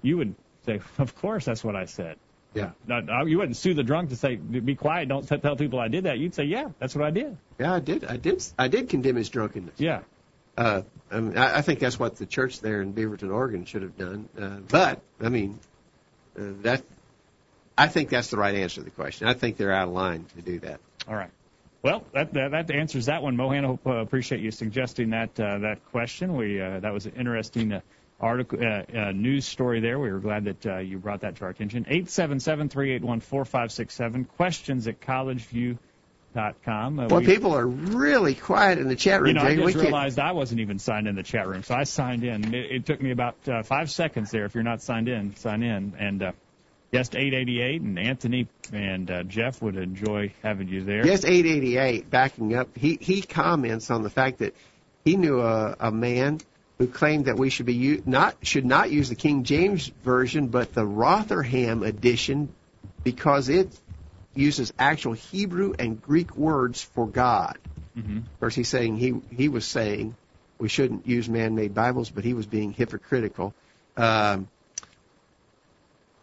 [0.00, 2.18] You would say, of course, that's what I said.
[2.56, 2.70] Yeah.
[2.86, 6.04] Now, you wouldn't sue the drunk to say, "Be quiet, don't tell people I did
[6.04, 8.04] that." You'd say, "Yeah, that's what I did." Yeah, I did.
[8.04, 8.42] I did.
[8.58, 9.74] I did condemn his drunkenness.
[9.78, 10.00] Yeah.
[10.56, 13.82] Uh, I, mean, I, I think that's what the church there in Beaverton, Oregon, should
[13.82, 14.28] have done.
[14.40, 15.58] Uh, but I mean,
[16.38, 16.82] uh, that
[17.76, 19.28] I think that's the right answer to the question.
[19.28, 20.80] I think they're out of line to do that.
[21.06, 21.30] All right.
[21.82, 23.64] Well, that, that, that answers that one, Mohan.
[23.64, 26.36] I hope, uh, appreciate you suggesting that uh, that question.
[26.36, 27.80] We uh, that was an interesting uh,
[28.20, 29.98] article, uh, uh, news story there.
[29.98, 31.84] We were glad that uh, you brought that to our attention.
[31.84, 34.28] 877-381-4567.
[34.36, 35.78] Questions at collegeview.com.
[36.98, 39.28] Uh, Well, people are really quiet in the chat room.
[39.28, 39.46] You know, Jay.
[39.46, 41.84] I We just can't- realized I wasn't even signed in the chat room, so I
[41.84, 42.54] signed in.
[42.54, 44.44] It, it took me about uh, five seconds there.
[44.44, 45.94] If you're not signed in, sign in.
[45.98, 46.32] And uh,
[46.92, 51.06] guest 888 and Anthony and uh, Jeff would enjoy having you there.
[51.06, 54.54] Yes, 888, backing up, he, he comments on the fact that
[55.04, 56.40] he knew a, a man
[56.78, 60.48] who claimed that we should be u- not should not use the King James version,
[60.48, 62.52] but the Rotherham edition
[63.02, 63.68] because it
[64.34, 67.58] uses actual Hebrew and Greek words for God.
[67.96, 68.18] Mm-hmm.
[68.18, 70.14] Of course, he's saying he he was saying
[70.58, 73.54] we shouldn't use man-made Bibles, but he was being hypocritical.
[73.96, 74.48] Um,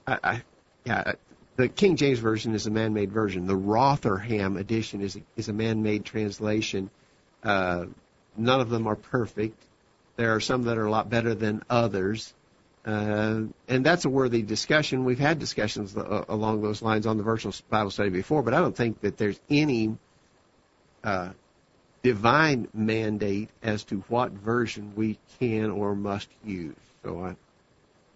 [0.06, 0.42] I, I,
[0.86, 1.14] yeah,
[1.56, 3.48] the King James version is a man-made version.
[3.48, 6.90] The Rotherham edition is a, is a man-made translation.
[7.44, 7.86] Uh,
[8.36, 9.62] none of them are perfect.
[10.16, 12.34] There are some that are a lot better than others.
[12.86, 15.06] Uh, and that's a worthy discussion.
[15.06, 18.60] We've had discussions uh, along those lines on the virtual Bible study before, but I
[18.60, 19.98] don't think that there's any
[21.04, 21.30] uh,
[22.04, 26.76] divine mandate as to what version we can or must use.
[27.04, 27.36] So I,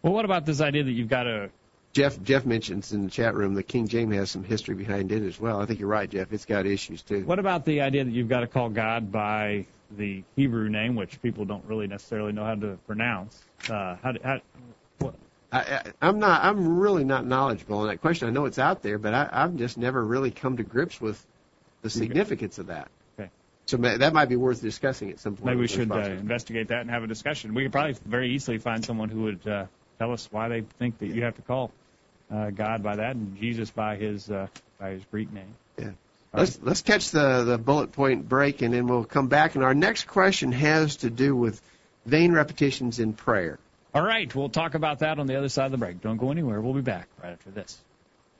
[0.02, 1.50] Well, what about this idea that you've got to
[1.94, 5.24] Jeff Jeff mentions in the chat room that King James has some history behind it
[5.24, 5.60] as well.
[5.62, 6.32] I think you're right, Jeff.
[6.32, 7.26] It's got issues too.
[7.26, 11.22] What about the idea that you've got to call God by the Hebrew name, which
[11.22, 13.42] people don't really necessarily know how to pronounce?
[13.70, 14.40] Uh, how, how,
[15.00, 15.16] what,
[15.52, 16.44] I, I, I'm not.
[16.44, 18.28] I'm really not knowledgeable on that question.
[18.28, 21.26] I know it's out there, but I, I've just never really come to grips with
[21.82, 22.90] the significance of that.
[23.20, 23.30] Okay.
[23.66, 25.46] So that might be worth discussing at some point.
[25.46, 27.54] maybe we should uh, investigate that and have a discussion.
[27.54, 29.66] We could probably very easily find someone who would uh,
[30.00, 31.72] tell us why they think that you have to call
[32.32, 34.48] uh, God by that and Jesus by his uh,
[34.80, 35.56] by his Greek name.
[35.78, 35.92] Yeah.
[36.34, 39.56] Let's let's catch the the bullet point break, and then we'll come back.
[39.56, 41.62] And our next question has to do with
[42.06, 43.60] vain repetitions in prayer.
[43.94, 46.02] All right, we'll talk about that on the other side of the break.
[46.02, 46.62] Don't go anywhere.
[46.62, 47.80] We'll be back right after this.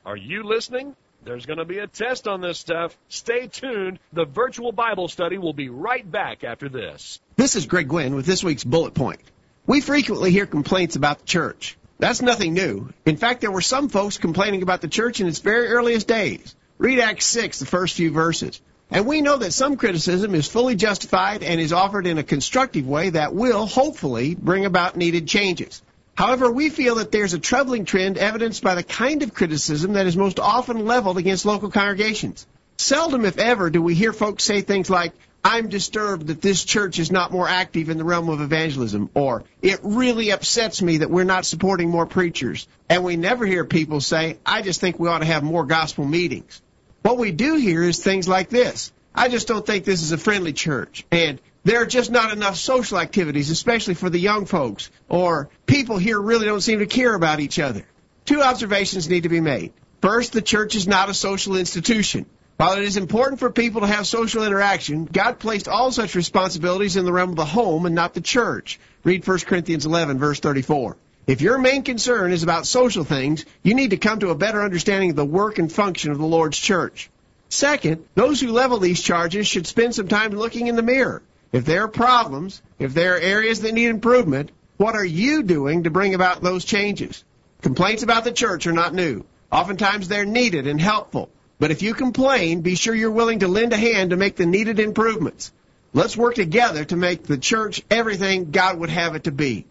[0.04, 0.94] Are you listening?
[1.24, 2.96] There's going to be a test on this stuff.
[3.08, 3.98] Stay tuned.
[4.12, 7.20] The virtual Bible study will be right back after this.
[7.36, 9.20] This is Greg Gwin with this week's bullet point.
[9.66, 11.76] We frequently hear complaints about the church.
[11.98, 12.92] That's nothing new.
[13.04, 16.54] In fact, there were some folks complaining about the church in its very earliest days.
[16.78, 18.60] Read Acts 6, the first few verses.
[18.88, 22.86] And we know that some criticism is fully justified and is offered in a constructive
[22.86, 25.82] way that will, hopefully, bring about needed changes.
[26.14, 30.06] However, we feel that there's a troubling trend evidenced by the kind of criticism that
[30.06, 32.46] is most often leveled against local congregations.
[32.76, 35.12] Seldom, if ever, do we hear folks say things like,
[35.44, 39.44] I'm disturbed that this church is not more active in the realm of evangelism, or
[39.62, 42.68] it really upsets me that we're not supporting more preachers.
[42.88, 46.04] And we never hear people say, I just think we ought to have more gospel
[46.04, 46.62] meetings.
[47.08, 48.92] What we do here is things like this.
[49.14, 51.06] I just don't think this is a friendly church.
[51.10, 54.90] And there are just not enough social activities, especially for the young folks.
[55.08, 57.86] Or people here really don't seem to care about each other.
[58.26, 59.72] Two observations need to be made.
[60.02, 62.26] First, the church is not a social institution.
[62.58, 66.96] While it is important for people to have social interaction, God placed all such responsibilities
[66.96, 68.78] in the realm of the home and not the church.
[69.02, 70.98] Read 1 Corinthians 11, verse 34.
[71.28, 74.62] If your main concern is about social things, you need to come to a better
[74.62, 77.10] understanding of the work and function of the Lord's church.
[77.50, 81.20] Second, those who level these charges should spend some time looking in the mirror.
[81.52, 85.82] If there are problems, if there are areas that need improvement, what are you doing
[85.82, 87.22] to bring about those changes?
[87.60, 89.22] Complaints about the church are not new.
[89.52, 91.28] Oftentimes they're needed and helpful.
[91.58, 94.46] But if you complain, be sure you're willing to lend a hand to make the
[94.46, 95.52] needed improvements.
[95.92, 99.66] Let's work together to make the church everything God would have it to be.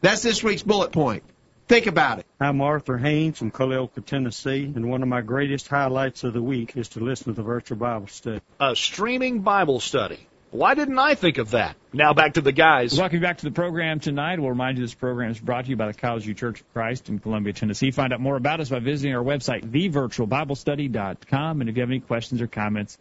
[0.00, 1.24] That's this week's bullet point.
[1.66, 2.26] Think about it.
[2.40, 6.76] I'm Arthur Haynes from Culleoka, Tennessee, and one of my greatest highlights of the week
[6.76, 8.40] is to listen to the virtual Bible study.
[8.60, 10.20] A streaming Bible study.
[10.50, 11.76] Why didn't I think of that?
[11.92, 12.96] Now back to the guys.
[12.96, 14.38] Welcome back to the program tonight.
[14.38, 16.72] We'll remind you this program is brought to you by the College View Church of
[16.72, 17.90] Christ in Columbia, Tennessee.
[17.90, 21.60] Find out more about us by visiting our website, thevirtualbiblestudy.com.
[21.60, 22.98] And if you have any questions or comments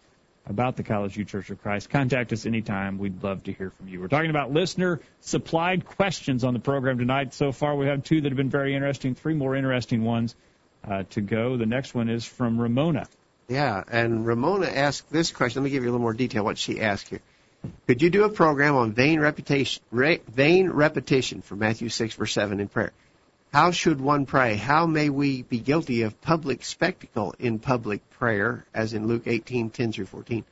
[0.50, 2.98] about the College View Church of Christ, contact us anytime.
[2.98, 4.00] We'd love to hear from you.
[4.02, 7.34] We're talking about listener supplied questions on the program tonight.
[7.34, 10.36] So far, we have two that have been very interesting, three more interesting ones
[10.88, 11.58] uh, to go.
[11.58, 13.08] The next one is from Ramona.
[13.48, 15.62] Yeah, and Ramona asked this question.
[15.62, 17.22] Let me give you a little more detail what she asked here.
[17.88, 22.34] Could you do a program on vain repetition, re, vain repetition from Matthew 6 verse
[22.34, 22.92] 7 in prayer?
[23.54, 24.56] How should one pray?
[24.56, 29.94] How may we be guilty of public spectacle in public prayer, as in Luke 18:10
[29.94, 30.44] through 14?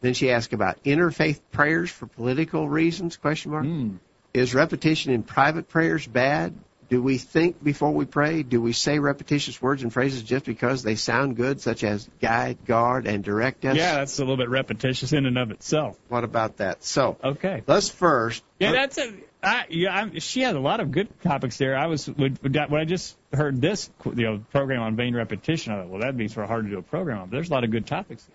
[0.00, 3.16] Then she asked about interfaith prayers for political reasons?
[3.16, 3.64] Question mark.
[3.64, 3.98] Mm.
[4.34, 6.54] Is repetition in private prayers bad?
[6.90, 8.42] Do we think before we pray?
[8.42, 12.58] Do we say repetitious words and phrases just because they sound good, such as guide,
[12.66, 13.76] guard, and direct us?
[13.76, 15.98] Yeah, that's a little bit repetitious in and of itself.
[16.08, 16.84] What about that?
[16.84, 17.62] So, Okay.
[17.66, 18.44] let's first.
[18.60, 19.12] Yeah, that's a.
[19.44, 21.76] I, yeah, I'm, she had a lot of good topics there.
[21.76, 25.72] I was when, I just heard this, you know, program on vain repetition.
[25.72, 27.28] I thought, well, that'd be sort of hard to do a program on.
[27.28, 28.26] But there's a lot of good topics.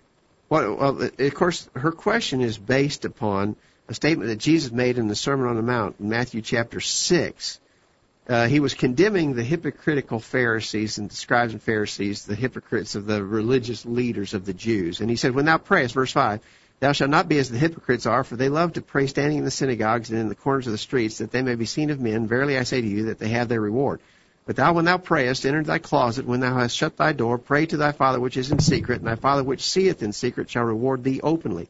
[0.48, 3.56] Well, well, of course, her question is based upon
[3.88, 7.60] a statement that Jesus made in the Sermon on the Mount in Matthew chapter 6.
[8.28, 13.06] Uh, he was condemning the hypocritical Pharisees and the scribes and Pharisees, the hypocrites of
[13.06, 15.00] the religious leaders of the Jews.
[15.00, 16.40] And he said, When thou prayest, verse 5,
[16.80, 19.44] thou shalt not be as the hypocrites are, for they love to pray standing in
[19.44, 22.00] the synagogues and in the corners of the streets, that they may be seen of
[22.00, 22.26] men.
[22.26, 24.00] Verily I say to you, that they have their reward.
[24.46, 27.66] But thou, when thou prayest, enter thy closet, when thou hast shut thy door, pray
[27.66, 30.64] to thy Father which is in secret, and thy Father which seeth in secret shall
[30.64, 31.68] reward thee openly.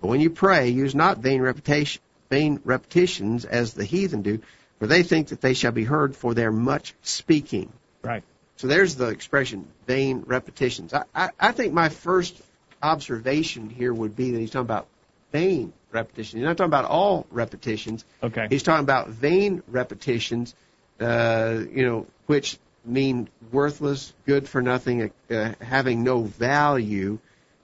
[0.00, 4.40] But when you pray, use not vain repetition, vain repetitions as the heathen do,
[4.78, 7.72] for they think that they shall be heard for their much speaking.
[8.02, 8.22] Right.
[8.56, 10.92] So there's the expression, vain repetitions.
[10.92, 12.40] I, I, I think my first
[12.82, 14.86] observation here would be that he's talking about
[15.32, 16.38] vain repetition.
[16.38, 18.04] He's not talking about all repetitions.
[18.22, 18.46] Okay.
[18.50, 20.54] He's talking about vain repetitions,
[21.00, 27.18] uh, you know, which mean worthless, good for nothing, uh, having no value.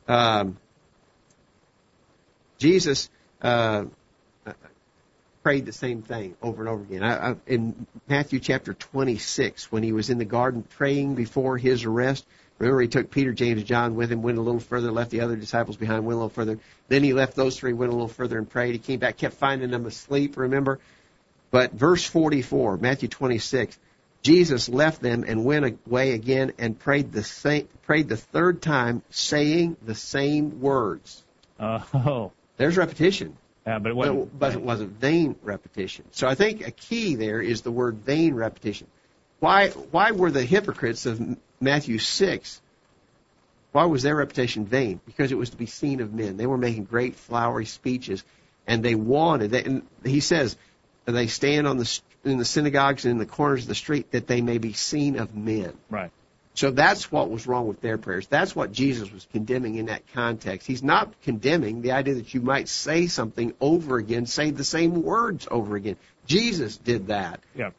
[0.07, 0.59] Um,
[2.59, 3.09] Jesus
[3.43, 3.85] uh,
[5.43, 7.05] prayed the same thing over and over again.
[7.05, 11.85] I, I, in Matthew chapter 26, when he was in the garden praying before his
[11.85, 12.27] arrest,
[12.59, 15.21] remember he took Peter, James, and John with him, went a little further, left the
[15.21, 16.59] other disciples behind, went a little further.
[16.89, 18.73] Then he left those three, went a little further and prayed.
[18.73, 20.79] He came back, kept finding them asleep, remember?
[21.51, 23.79] But verse 44, Matthew 26,
[24.23, 29.03] Jesus left them and went away again and prayed the same, prayed the third time,
[29.11, 31.23] saying the same words.
[31.61, 32.33] Oh.
[32.57, 33.37] There's repetition.
[33.67, 34.39] Yeah, but it wasn't.
[34.39, 36.05] but it wasn't vain repetition.
[36.11, 38.87] So I think a key there is the word vain repetition.
[39.41, 41.21] Why why were the hypocrites of
[41.65, 42.61] Matthew six?
[43.73, 45.01] Why was their reputation vain?
[45.05, 46.37] Because it was to be seen of men.
[46.37, 48.23] They were making great flowery speeches,
[48.67, 49.51] and they wanted.
[49.51, 50.57] They, and he says
[51.07, 54.27] they stand on the in the synagogues and in the corners of the street that
[54.27, 55.73] they may be seen of men.
[55.91, 56.11] Right.
[56.55, 58.29] So that's what was wrong with their prayers.
[58.29, 60.69] That's what Jesus was condemning in that context.
[60.69, 65.03] He's not condemning the idea that you might say something over again, say the same
[65.03, 65.97] words over again.
[66.27, 67.41] Jesus did that.
[67.57, 67.71] Yeah.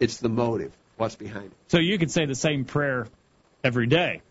[0.00, 0.72] It's the motive,
[1.02, 1.52] what's behind it.
[1.68, 3.08] So you could say the same prayer
[3.64, 4.22] every day,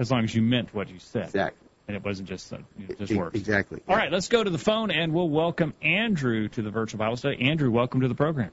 [0.00, 1.68] as long as you meant what you said, Exactly.
[1.86, 3.36] and it wasn't just uh, you know, just words.
[3.36, 3.80] Exactly.
[3.88, 7.16] All right, let's go to the phone and we'll welcome Andrew to the virtual Bible
[7.16, 7.48] study.
[7.48, 8.50] Andrew, welcome to the program.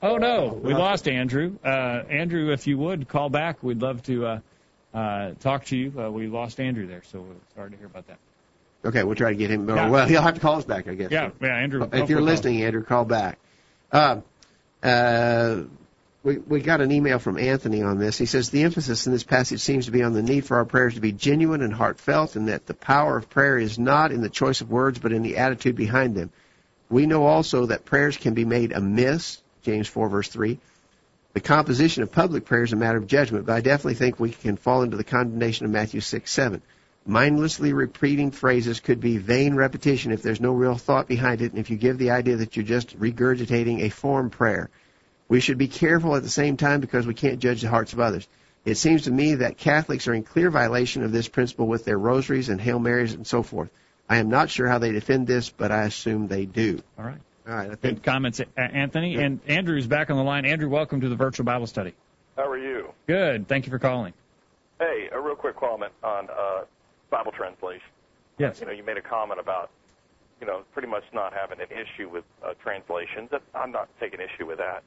[0.00, 1.58] Oh no, we lost Andrew.
[1.64, 1.68] Uh,
[2.08, 4.40] Andrew, if you would call back, we'd love to uh,
[4.94, 5.92] uh, talk to you.
[6.00, 8.18] Uh, we lost Andrew there, so sorry to hear about that.
[8.86, 9.68] Okay, we'll try to get him.
[9.68, 9.90] Yeah.
[9.90, 11.10] Well, he'll have to call us back, I guess.
[11.10, 11.86] Yeah, yeah, Andrew.
[11.92, 13.38] If you're listening, Andrew, call back.
[13.90, 14.20] Uh,
[14.84, 15.62] uh,
[16.28, 18.18] we we got an email from Anthony on this.
[18.18, 20.66] He says the emphasis in this passage seems to be on the need for our
[20.66, 24.20] prayers to be genuine and heartfelt, and that the power of prayer is not in
[24.20, 26.30] the choice of words, but in the attitude behind them.
[26.90, 29.40] We know also that prayers can be made amiss.
[29.62, 30.58] James 4 verse 3.
[31.32, 34.30] The composition of public prayer is a matter of judgment, but I definitely think we
[34.30, 36.60] can fall into the condemnation of Matthew 6 7.
[37.06, 41.58] Mindlessly repeating phrases could be vain repetition if there's no real thought behind it, and
[41.58, 44.68] if you give the idea that you're just regurgitating a form prayer.
[45.28, 48.00] We should be careful at the same time because we can't judge the hearts of
[48.00, 48.26] others.
[48.64, 51.98] It seems to me that Catholics are in clear violation of this principle with their
[51.98, 53.70] rosaries and Hail Marys and so forth.
[54.08, 56.82] I am not sure how they defend this, but I assume they do.
[56.98, 57.20] All right.
[57.46, 59.16] All right, I Good comments, A- Anthony.
[59.16, 60.44] And Andrew's back on the line.
[60.44, 61.94] Andrew, welcome to the virtual Bible study.
[62.36, 62.92] How are you?
[63.06, 63.48] Good.
[63.48, 64.12] Thank you for calling.
[64.78, 66.64] Hey, a real quick comment on uh,
[67.10, 67.88] Bible translation.
[68.38, 68.60] Yes.
[68.60, 69.70] You know, you made a comment about,
[70.40, 73.30] you know, pretty much not having an issue with uh, translations.
[73.54, 74.82] I'm not taking issue with that.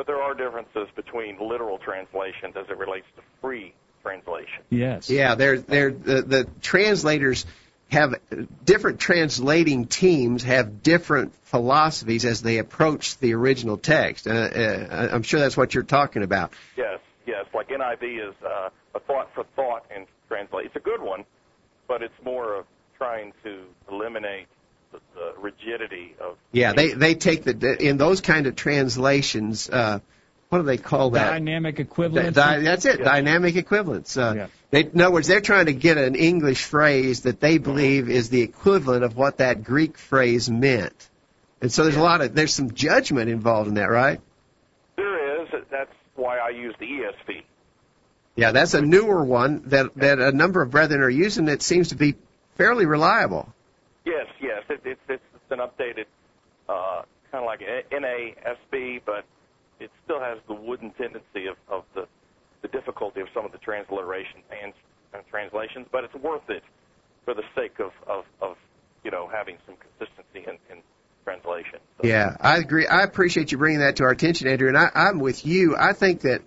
[0.00, 4.62] But there are differences between literal translations as it relates to free translation.
[4.70, 5.10] Yes.
[5.10, 7.44] Yeah, they're they're the, the translators
[7.90, 8.14] have
[8.64, 14.26] different translating teams have different philosophies as they approach the original text.
[14.26, 16.54] Uh, uh, I'm sure that's what you're talking about.
[16.78, 17.44] Yes, yes.
[17.52, 20.64] Like NIV is uh, a thought for thought and translate.
[20.64, 21.26] It's a good one,
[21.88, 22.64] but it's more of
[22.96, 24.46] trying to eliminate
[25.20, 26.36] the, the rigidity of.
[26.52, 29.68] Yeah, they they take the in those kind of translations.
[29.68, 30.00] Uh,
[30.48, 31.30] what do they call that?
[31.30, 32.34] Dynamic equivalent.
[32.34, 32.98] Di- that's it.
[32.98, 33.04] Yeah.
[33.04, 34.16] Dynamic equivalence.
[34.16, 34.46] Uh, Yeah.
[34.70, 38.30] they, in other words, they're trying to get an English phrase that they believe is
[38.30, 41.08] the equivalent of what that Greek phrase meant.
[41.62, 44.20] And so there's a lot of there's some judgment involved in that, right?
[44.96, 45.48] There is.
[45.70, 47.42] That's why I use the ESV.
[48.34, 51.88] Yeah, that's a newer one that that a number of brethren are using that seems
[51.88, 52.16] to be
[52.56, 53.52] fairly reliable.
[54.90, 56.06] It's it's it's an updated,
[56.68, 57.60] uh, kind of like
[57.90, 59.24] NASB, but
[59.78, 62.06] it still has the wooden tendency of, of the
[62.62, 64.72] the difficulty of some of the transliteration and,
[65.14, 65.86] and translations.
[65.90, 66.62] But it's worth it
[67.24, 68.56] for the sake of of, of
[69.04, 70.82] you know having some consistency in, in
[71.24, 71.78] translation.
[72.00, 72.86] So, Yeah, I agree.
[72.86, 74.68] I appreciate you bringing that to our attention, Andrew.
[74.68, 75.76] And I, I'm with you.
[75.76, 76.42] I think that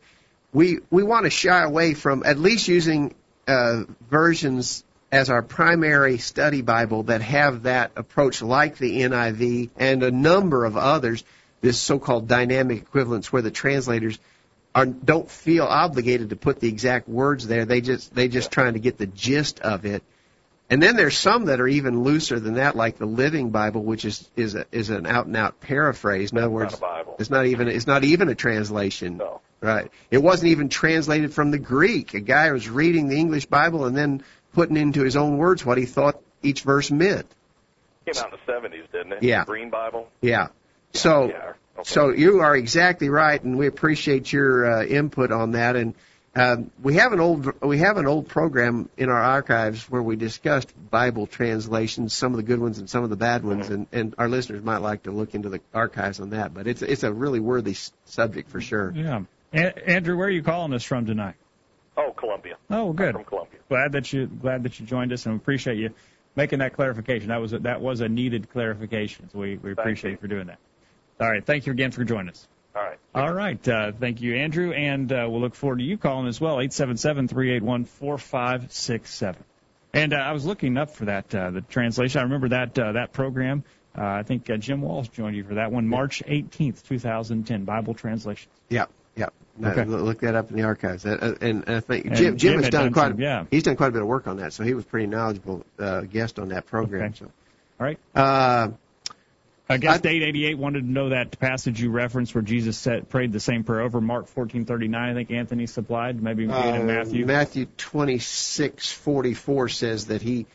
[0.52, 3.16] we we want to shy away from at least using
[3.48, 4.84] uh, versions
[5.14, 10.66] as our primary study Bible that have that approach, like the NIV and a number
[10.66, 11.24] of others.
[11.62, 14.18] This so-called dynamic equivalence, where the translators
[14.74, 17.64] are don't feel obligated to put the exact words there.
[17.64, 20.02] They just they just trying to get the gist of it.
[20.70, 24.06] And then there's some that are even looser than that, like the Living Bible, which
[24.06, 26.32] is is a, is an out and out paraphrase.
[26.32, 27.16] In other It's not words, a Bible.
[27.20, 29.18] it's not even it's not even a translation.
[29.18, 29.42] No.
[29.62, 29.92] Right.
[30.12, 32.16] It wasn't even translated from the Greek.
[32.16, 34.24] A guy was reading the English Bible and then
[34.54, 37.28] putting into his own words what he thought each verse meant.
[38.06, 39.24] Came out in the 70s, didn't it?
[39.24, 39.42] Yeah.
[39.42, 40.10] The Green Bible.
[40.22, 40.48] Yeah.
[40.94, 41.54] So Yeah.
[41.76, 41.84] Okay.
[41.90, 45.76] so you are exactly right, and we appreciate your uh, input on that.
[45.76, 45.96] And
[46.36, 50.16] um, we have an old we have an old program in our archives where we
[50.16, 53.88] discussed Bible translations, some of the good ones and some of the bad ones, and,
[53.92, 56.54] and our listeners might like to look into the archives on that.
[56.54, 57.76] But it's it's a really worthy
[58.06, 58.92] subject for sure.
[58.96, 59.22] Yeah.
[59.54, 61.36] A- Andrew, where are you calling us from tonight?
[61.96, 62.56] Oh, Columbia.
[62.70, 63.14] Oh, I'm good.
[63.14, 63.60] from Columbia.
[63.70, 65.92] Glad that you glad that you joined us, and we appreciate you
[66.36, 67.30] making that clarification.
[67.30, 70.16] That was a, that was a needed clarification, so we, we appreciate you.
[70.16, 70.60] you for doing that.
[71.20, 72.48] All right, thank you again for joining us.
[72.76, 73.00] All right.
[73.14, 76.42] All right, uh, thank you, Andrew, and uh, we'll look forward to you calling as
[76.42, 76.60] well.
[76.60, 79.44] Eight seven seven three eight one four five six seven.
[79.94, 82.20] And uh, I was looking up for that uh, the translation.
[82.20, 83.64] I remember that uh, that program.
[83.96, 87.94] Uh, I think uh, Jim Walsh joined you for that one, March 18th, 2010, Bible
[87.94, 88.50] translation.
[88.68, 88.86] Yeah,
[89.16, 89.28] yeah.
[89.58, 89.86] No, Okay.
[89.86, 91.06] Look that up in the archives.
[91.06, 93.08] Uh, and, I think And Jim, Jim Jim has done, done quite.
[93.10, 93.46] some, yeah.
[93.52, 96.02] He's done quite a bit of work on that, so he was pretty knowledgeable uh,
[96.02, 97.04] guest on that program.
[97.04, 97.14] Okay.
[97.20, 97.26] So,
[97.80, 98.00] All right.
[98.16, 98.70] uh,
[99.70, 103.10] I guess I- Date 88 wanted to know that passage you referenced where Jesus said,
[103.10, 104.96] prayed the same prayer over Mark 14:39.
[104.96, 107.26] I think Anthony supplied, maybe uh, in Matthew.
[107.26, 110.48] Matthew twenty six forty four says that he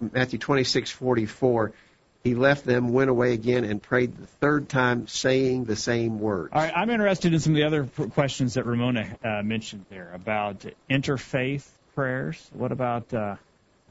[0.00, 1.72] Matthew twenty six forty four
[2.24, 6.50] he left them, went away again, and prayed the third time, saying the same words.
[6.54, 10.10] All right, I'm interested in some of the other questions that Ramona uh, mentioned there
[10.14, 12.50] about interfaith prayers.
[12.54, 13.36] What about uh,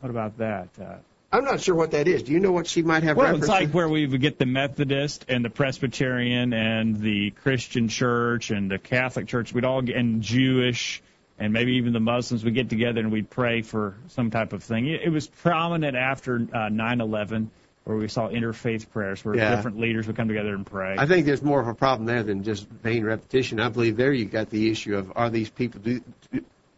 [0.01, 0.69] what about that?
[0.81, 0.95] Uh,
[1.31, 2.23] I'm not sure what that is.
[2.23, 3.75] Do you know what she might have well, it's like to?
[3.75, 8.79] where we would get the Methodist and the Presbyterian and the Christian Church and the
[8.79, 9.53] Catholic Church.
[9.53, 11.01] We'd all get, and Jewish
[11.39, 14.63] and maybe even the Muslims would get together and we'd pray for some type of
[14.63, 14.87] thing.
[14.87, 17.49] It, it was prominent after uh, 9/11
[17.85, 19.55] where we saw interfaith prayers where Yeah.
[19.55, 20.95] different leaders would come together and pray.
[20.97, 23.59] I think there's more of a problem there than just vain repetition.
[23.59, 26.01] I believe there you got the issue of are these people do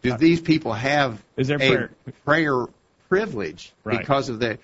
[0.01, 1.89] Do uh, these people have Is there a prayer?
[2.25, 2.65] prayer
[3.09, 3.99] privilege Right.
[3.99, 4.51] because of their?
[4.53, 4.57] In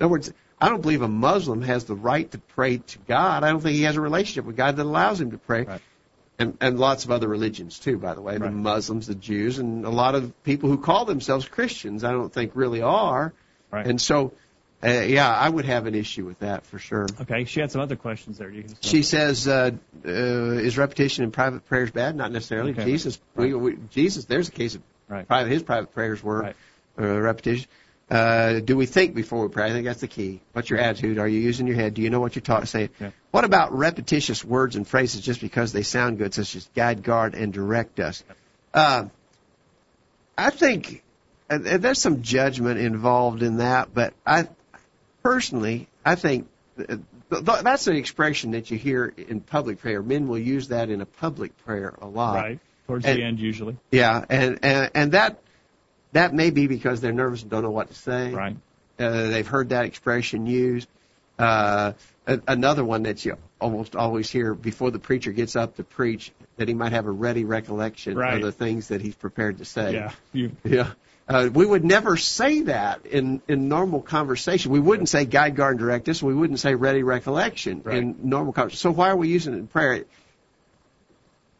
[0.00, 3.44] other words, I don't believe a Muslim has the right to pray to God.
[3.44, 5.64] I don't think he has a relationship with God that allows him to pray.
[5.64, 5.80] Right.
[6.38, 8.34] And, and lots of other religions too, by the way.
[8.38, 8.52] The Right.
[8.52, 12.52] Muslims, the Jews, and a lot of people who call themselves Christians, I don't think
[12.54, 13.32] really are.
[13.70, 13.86] Right.
[13.86, 14.32] And so,
[14.84, 17.06] uh, yeah, I would have an issue with that for sure.
[17.22, 18.50] Okay, she had some other questions there.
[18.50, 19.70] You can She says, uh,
[20.06, 22.14] uh, "Is repetition in private prayers bad?
[22.14, 22.72] Not necessarily.
[22.72, 22.84] Okay.
[22.84, 24.26] Jesus, we, we, Jesus.
[24.26, 25.26] There's a case of Right.
[25.26, 25.50] private.
[25.50, 26.56] His private prayers were Right.
[26.98, 27.68] uh, repetition.
[28.10, 29.66] Uh, do we think before we pray?
[29.66, 30.40] I think that's the key.
[30.52, 31.18] What's your attitude?
[31.18, 31.94] Are you using your head?
[31.94, 32.90] Do you know what you're talking, saying?
[33.00, 33.10] Yeah.
[33.32, 37.34] What about repetitious words and phrases just because they sound good, such as guide, guard,
[37.34, 38.22] and direct us?
[38.72, 39.06] Uh,
[40.38, 41.02] I think
[41.50, 44.48] uh, there's some judgment involved in that, but I
[45.26, 46.48] personally, I think
[46.78, 46.84] uh,
[47.30, 50.02] th- th- that's an expression that you hear in public prayer.
[50.02, 52.34] Men will use that in a public prayer a lot.
[52.36, 53.76] right towards And- the end usually.
[53.90, 55.40] Yeah, and, and and that
[56.12, 58.32] that may be because they're nervous and don't know what to say.
[58.32, 58.56] Right.
[58.98, 60.88] Uh, they've heard that expression used.
[61.38, 61.92] Uh,
[62.26, 66.32] a- another one that you almost always hear before the preacher gets up to preach
[66.56, 68.34] that he might have a ready recollection Right.
[68.36, 69.92] of the things that he's prepared to say.
[69.94, 70.12] Yeah.
[70.32, 70.52] You.
[70.64, 70.90] Yeah.
[71.28, 74.70] Uh, we would never say that in, in normal conversation.
[74.70, 76.22] We wouldn't say guide, guard, and direct us.
[76.22, 77.98] We wouldn't say ready recollection Right.
[77.98, 78.78] in normal conversation.
[78.78, 80.04] So why are we using it in prayer?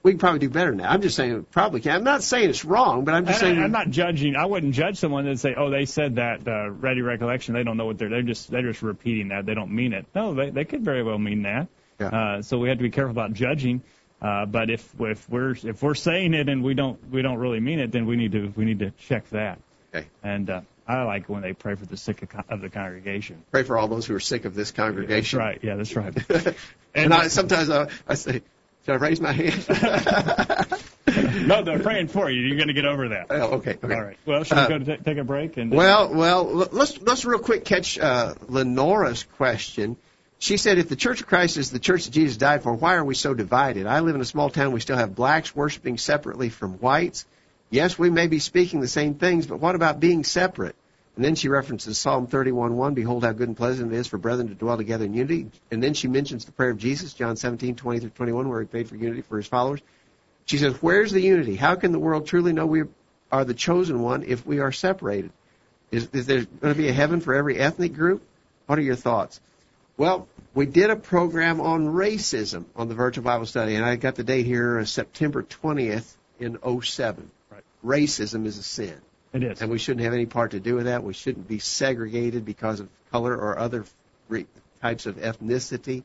[0.04, 0.88] We can probably do better now.
[0.88, 1.90] I'm just saying we probably can.
[1.96, 4.36] I'm not saying it's wrong, but I'm just saying I, am not judging.
[4.36, 7.76] I wouldn't judge someone that say, "Oh, they said that uh, ready recollection." They don't
[7.76, 8.08] know what they're.
[8.08, 9.46] They're just they're just repeating that.
[9.46, 10.06] They don't mean it.
[10.14, 11.66] No, they they could very well mean that.
[11.98, 12.06] Yeah.
[12.06, 13.82] Uh, so we have to be careful about judging.
[14.20, 17.60] Uh, but if if we're if we're saying it and we don't we don't really
[17.60, 19.58] mean it, then we need to we need to check that.
[19.94, 20.06] Okay.
[20.22, 23.42] And uh, I like when they pray for the sick of the congregation.
[23.50, 25.38] pray for all those who are sick of this That's congregation.
[25.38, 25.58] right.
[25.62, 26.14] Yeah, that's right.
[26.94, 28.42] and I, sometimes I, I say,
[28.84, 29.66] should I raise my hand?
[31.48, 32.40] no, they're praying for you.
[32.42, 33.26] You're going to get over that.
[33.30, 33.78] oh, okay.
[33.82, 33.94] okay.
[33.94, 34.16] All right.
[34.26, 35.56] Well, should we Uh, go to ta take a break?
[35.56, 39.96] And Well, well, let's let's real quick catch uh, Lenora's question.
[40.38, 42.94] She said, "If the Church of Christ is the church that Jesus died for, why
[42.96, 43.86] are we so divided?
[43.86, 44.72] I live in a small town.
[44.72, 47.24] We still have blacks worshiping separately from whites.
[47.70, 50.76] Yes, we may be speaking the same things, but what about being separate?"
[51.16, 54.48] And then she references Psalm 31:1, "Behold, how good and pleasant it is for brethren
[54.48, 58.00] to dwell together in unity." And then she mentions the prayer of Jesus, John 17:20
[58.00, 59.80] through 21, where he prayed for unity for his followers.
[60.44, 61.56] She says, "Where's the unity?
[61.56, 62.82] How can the world truly know we
[63.32, 65.32] are the chosen one if we are separated?"
[65.90, 68.22] Is, is there going to be a heaven for every ethnic group?
[68.66, 69.40] What are your thoughts?
[69.96, 74.14] Well, we did a program on racism on the virtual Bible study, and I got
[74.14, 77.30] the date here, uh, September 20th in 07.
[77.50, 77.62] Right.
[77.84, 79.00] Racism is a sin,
[79.32, 79.62] it is.
[79.62, 81.02] and we shouldn't have any part to do with that.
[81.02, 83.84] We shouldn't be segregated because of color or other
[84.28, 84.46] re-
[84.82, 86.02] types of ethnicity.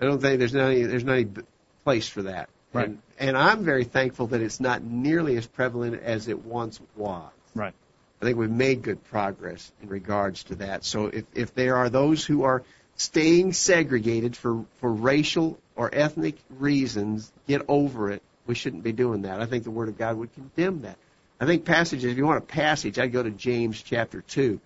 [0.00, 1.42] I don't think there's any there's no any b-
[1.84, 2.48] place for that.
[2.72, 2.86] Right.
[2.88, 7.30] And, and I'm very thankful that it's not nearly as prevalent as it once was.
[7.54, 7.74] Right.
[8.20, 10.84] I think we've made good progress in regards to that.
[10.84, 12.62] So if, if there are those who are
[13.02, 18.22] staying segregated for, for racial or ethnic reasons, get over it.
[18.46, 19.40] We shouldn't be doing that.
[19.40, 20.96] I think the Word of God would condemn that.
[21.40, 24.60] I think passages, if you want a passage, I'd go to James chapter 2,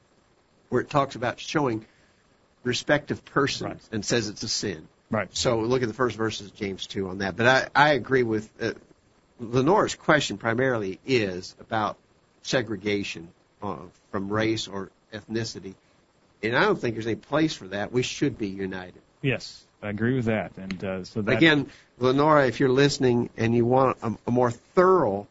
[0.68, 1.86] where it talks about showing
[2.62, 3.88] respect of persons Right.
[3.92, 4.86] and says it's a sin.
[5.10, 5.34] Right.
[5.34, 7.36] So look at the first verses of James 2 on that.
[7.36, 8.72] But I, I agree with uh,
[9.40, 11.96] Lenora's question primarily is about
[12.42, 13.28] segregation
[13.62, 13.76] uh,
[14.10, 15.74] from race or ethnicity.
[16.48, 17.92] And I don't think there's any place for that.
[17.92, 19.02] We should be united.
[19.22, 20.52] Yes, I agree with that.
[20.56, 24.50] And uh, so that Again, Lenora, if you're listening and you want a, a more
[24.50, 25.26] thorough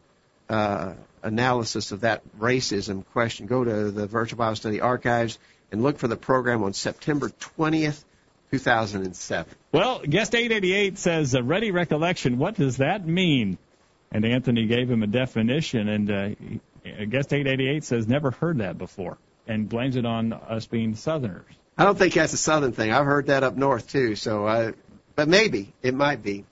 [0.48, 5.38] uh, analysis of that racism question, go to the Virtual Bible Study archives
[5.72, 8.02] and look for the program on September 20th,
[8.50, 9.54] 2007.
[9.72, 13.58] Well, guest 888 says, uh, ready recollection, what does that mean?
[14.12, 18.78] And Anthony gave him a definition, and uh, uh, guest 888 says, never heard that
[18.78, 21.44] before, and blames it on us being Southerners.
[21.78, 22.90] I don't think that's a southern thing.
[22.92, 24.16] I've heard that up north too.
[24.16, 24.72] So, I,
[25.14, 26.44] but maybe it might be.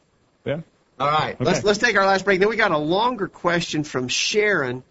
[0.45, 0.61] Yeah?
[1.01, 1.45] All right, Okay.
[1.45, 2.40] let's let's take our last break.
[2.40, 4.84] Then we got a longer question from Sharon,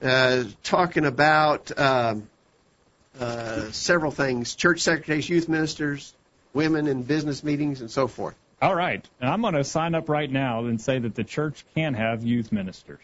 [0.00, 2.28] uh, talking about um,
[3.18, 6.14] uh, several things: church secretaries, youth ministers,
[6.54, 8.36] women in business meetings, and so forth.
[8.62, 9.06] All right.
[9.20, 12.24] And I'm going to sign up right now and say that the church can have
[12.24, 13.00] youth ministers.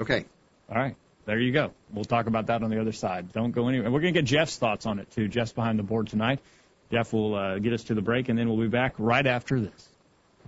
[0.00, 0.24] Okay.
[0.70, 0.96] All right.
[1.28, 1.72] There you go.
[1.92, 3.34] We'll talk about that on the other side.
[3.34, 3.90] Don't go anywhere.
[3.90, 5.28] We're going to get Jeff's thoughts on it, too.
[5.28, 6.40] Jeff's behind the board tonight.
[6.90, 9.60] Jeff will uh, get us to the break, and then we'll be back right after
[9.60, 9.88] this.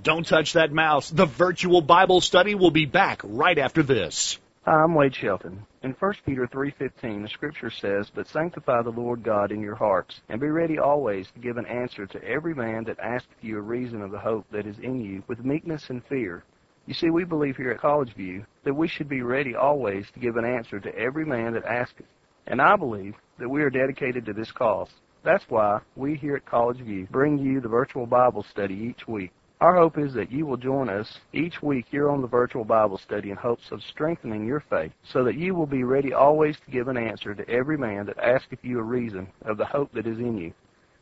[0.02, 1.10] Don't touch that mouse.
[1.10, 4.38] The virtual Bible study will be back right after this.
[4.64, 5.66] Hi, I'm Wade Shelton.
[5.82, 10.22] In 1 Peter 3:15, the scripture says, "But sanctify the Lord God in your hearts,
[10.30, 13.62] and be ready always to give an answer to every man that asketh you a
[13.62, 16.42] reason of the hope that is in you, with meekness and fear,
[16.86, 20.20] You see, we believe here at College View that we should be ready always to
[20.20, 22.06] give an answer to every man that asketh.
[22.46, 24.88] And I believe that we are dedicated to this cause.
[25.22, 29.30] That's why we here at College View bring you the virtual Bible study each week.
[29.60, 32.96] Our hope is that you will join us each week here on the virtual Bible
[32.96, 36.70] study in hopes of strengthening your faith, so that you will be ready always to
[36.70, 40.06] give an answer to every man that asketh you a reason of the hope that
[40.06, 40.54] is in you.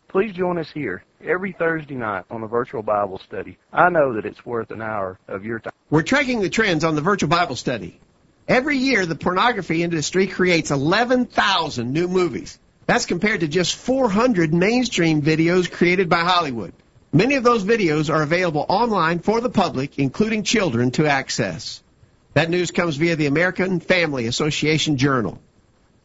[0.08, 3.58] Please join us here every Thursday night on the virtual Bible study.
[3.70, 5.74] I know that it's worth an hour of your time.
[5.90, 8.00] We're tracking the trends on the virtual Bible study.
[8.48, 12.58] Every year, the pornography industry creates 11,000 new movies.
[12.86, 16.72] That's compared to just 400 mainstream videos created by Hollywood.
[17.12, 21.82] Many of those videos are available online for the public, including children, to access.
[22.32, 25.38] That news comes via the American Family Association Journal.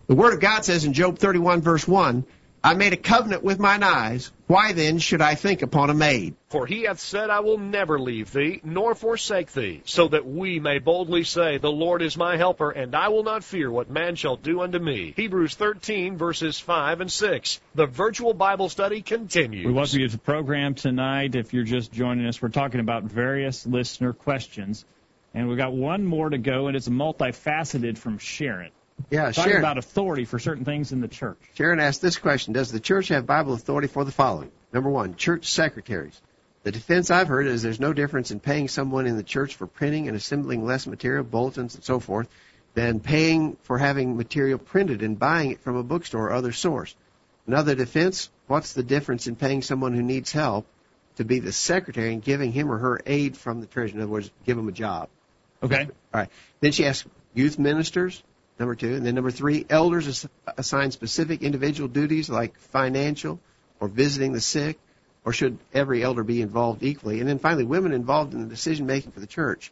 [0.07, 2.25] The Word of God says in Job 31 verse 1,
[2.65, 4.31] I made a covenant with mine eyes.
[4.47, 6.35] Why then should I think upon a maid?
[6.47, 10.61] For he hath said, I will never leave thee, nor forsake thee, so that we
[10.61, 14.15] may boldly say, The Lord is my helper, and I will not fear what man
[14.15, 15.13] shall do unto me.
[15.17, 17.59] Hebrews 13, verses 5 and 6.
[17.75, 19.65] The virtual Bible study continues.
[19.65, 21.35] We welcome you to the program tonight.
[21.35, 24.85] If you're just joining us, we're talking about various listener questions.
[25.33, 28.71] And we've got one more to go, and it's multifaceted from Sharon.
[29.09, 29.57] Yeah, Talking Sharon.
[29.59, 31.37] about authority for certain things in the church.
[31.55, 34.51] Sharon asked this question Does the church have Bible authority for the following?
[34.71, 36.19] Number one, church secretaries.
[36.63, 39.67] The defense I've heard is there's no difference in paying someone in the church for
[39.67, 42.27] printing and assembling lesson material, bulletins, and so forth,
[42.73, 46.95] than paying for having material printed and buying it from a bookstore or other source.
[47.45, 50.65] Another defense, what's the difference in paying someone who needs help
[51.17, 53.97] to be the secretary and giving him or her aid from the treasury?
[53.97, 55.09] In other words, give them a job.
[55.61, 55.81] Okay?
[56.13, 56.29] All right.
[56.61, 58.23] Then she asked youth ministers,
[58.59, 58.95] number two.
[58.95, 60.27] And then number three, elders ass-
[60.57, 63.39] assign specific individual duties like financial
[63.79, 64.79] or visiting the sick,
[65.25, 67.19] or should every elder be involved equally?
[67.19, 69.71] And then finally, women involved in the decision making for the church.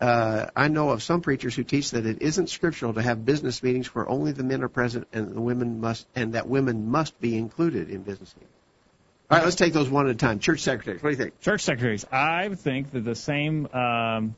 [0.00, 3.62] Uh, I know of some preachers who teach that it isn't scriptural to have business
[3.62, 7.20] meetings where only the men are present and the women must, and that women must
[7.20, 8.50] be included in business meetings.
[9.30, 10.38] All right, let's take those one at a time.
[10.38, 11.40] Church secretaries, what do you think?
[11.40, 12.04] Church secretaries.
[12.12, 14.34] I think that the same, um,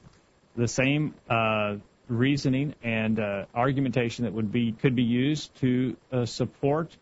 [0.56, 1.76] the same uh,
[2.08, 6.96] reasoning and uh, argumentation that would be could be used to uh, support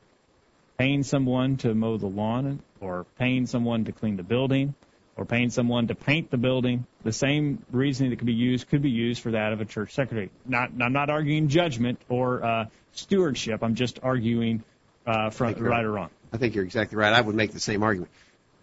[0.78, 4.74] paying someone to mow the lawn, or paying someone to clean the building,
[5.16, 6.86] or paying someone to paint the building.
[7.05, 9.94] The same reasoning that could be used could be used for that of a church
[9.94, 10.30] secretary.
[10.44, 13.62] Not, I'm not arguing judgment or uh, stewardship.
[13.62, 14.64] I'm just arguing
[15.07, 16.11] uh, from right or wrong.
[16.32, 17.12] I think you're exactly right.
[17.12, 18.11] I would make the same argument.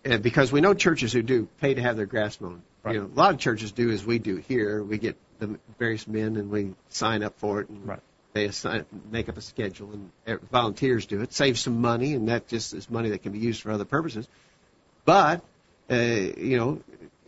[0.04, 2.64] Uh, because we know churches who do pay to have their grass mown.
[2.84, 2.96] Right.
[2.96, 4.84] You know, a lot of churches do as we do here.
[4.84, 8.00] We get the various men and we sign up for it and Right.
[8.34, 9.92] they assign, make up a schedule
[10.26, 11.34] and volunteers do it.
[11.34, 14.30] Saves some money and that just is money that can be used for other purposes.
[15.04, 15.44] But,
[15.90, 16.82] uh, you know,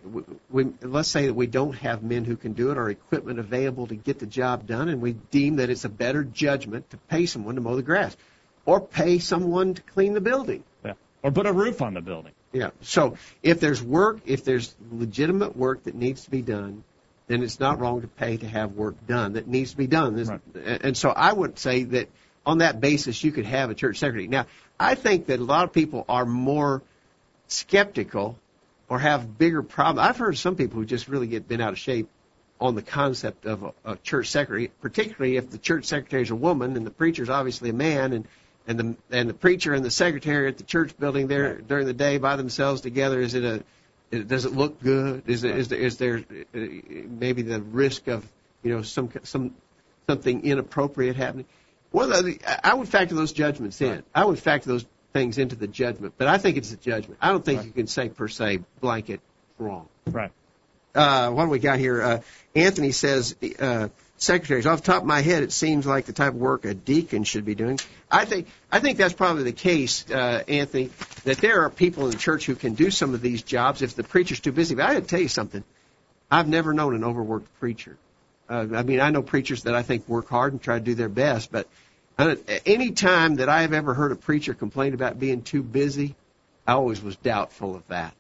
[0.05, 3.39] we, we, let's say that we don't have men who can do it or equipment
[3.39, 6.97] available to get the job done and we deem that it's a better judgment to
[6.97, 8.15] pay someone to mow the grass
[8.65, 10.63] or pay someone to clean the building.
[10.85, 10.93] Yeah.
[11.23, 12.33] Or put a roof on the building.
[12.51, 12.69] Yeah.
[12.81, 16.83] So if there's work, if there's legitimate work that needs to be done,
[17.33, 20.23] then it's not wrong to pay to have work done that needs to be done.
[20.23, 20.39] Right.
[20.83, 22.09] And so I would say that
[22.45, 24.27] on that basis you could have a church secretary.
[24.27, 24.45] Now,
[24.79, 26.83] I think that a lot of people are more
[27.47, 28.37] skeptical
[28.87, 30.07] or have bigger problems.
[30.07, 32.07] I've heard some people who just really get bent out of shape
[32.61, 36.35] on the concept of a, a church secretary, particularly if the church secretary is a
[36.35, 38.27] woman and the preacher's obviously a man and
[38.67, 41.93] and the and the preacher and the secretary at the church building there during the
[41.93, 43.63] day by themselves together is it a is-
[44.21, 45.23] does it look good?
[45.27, 48.25] Is there, is there is there maybe the risk of
[48.63, 49.55] you know some some
[50.07, 51.45] something inappropriate happening?
[51.91, 54.03] One of the I- would factor those judgments in.
[54.15, 57.19] I would factor those things into the judgment but I think it's a judgment.
[57.21, 57.67] I don't think Right.
[57.67, 59.19] you can say per se blanket
[59.59, 59.87] wrong.
[60.07, 60.31] Right.
[60.95, 62.01] uh, what do we got here?
[62.01, 62.19] Uh,
[62.55, 63.89] Anthony says, uh,
[64.23, 64.65] secretaries.
[64.65, 67.23] Off the top of my head, it seems like the type of work a deacon
[67.23, 67.79] should be doing.
[68.09, 70.89] I think I think that's probably the case, uh, Anthony.
[71.25, 73.95] That there are people in the church who can do some of these jobs if
[73.95, 74.75] the preacher's too busy.
[74.75, 75.63] But I got to tell you something.
[76.31, 77.97] I've never known an overworked preacher.
[78.49, 80.95] Uh, I mean, I know preachers that I think work hard and try to do
[80.95, 81.67] their best, but
[82.17, 86.15] uh, any time that I have ever heard a preacher complain about being too busy,
[86.67, 88.13] I always was doubtful of that.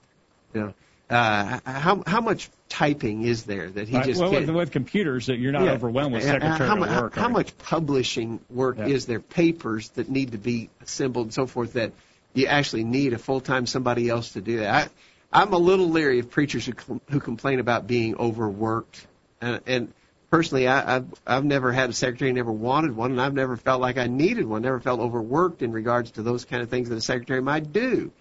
[0.53, 0.73] You know,
[1.13, 4.05] uh, how how much typing is there that he Right.
[4.05, 5.73] just well, with, with computers, that you're not Yeah.
[5.73, 7.15] overwhelmed with Uh, secretarial how, how- work.
[7.15, 8.87] How, are much publishing work Yeah.
[8.87, 9.19] is there?
[9.19, 11.91] Papers that need to be assembled and so forth that
[12.33, 14.89] you actually need a full time somebody else to do that.
[15.31, 19.05] I, I'm a little leery of preachers who com- who complain about being overworked,
[19.41, 19.93] and, and
[20.31, 23.81] personally, I, I've I've never had a secretary, never wanted one, and I've never felt
[23.81, 24.61] like I needed one.
[24.63, 28.11] Never felt overworked in regards to those kind of things that a secretary might do.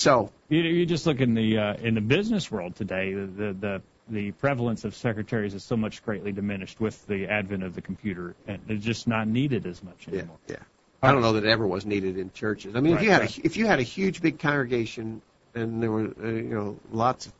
[0.00, 3.12] So You, you just look in the uh, in the business world today.
[3.12, 7.62] The, the the the prevalence of secretaries is so much greatly diminished with the advent
[7.62, 10.38] of the computer, and it's just not needed as much anymore.
[10.48, 10.56] yeah.
[11.02, 12.76] I don't know that it ever was needed in churches.
[12.76, 13.38] I mean, if you had right.
[13.38, 15.20] a, if you had a huge big congregation
[15.54, 17.32] and there were uh, you know lots of,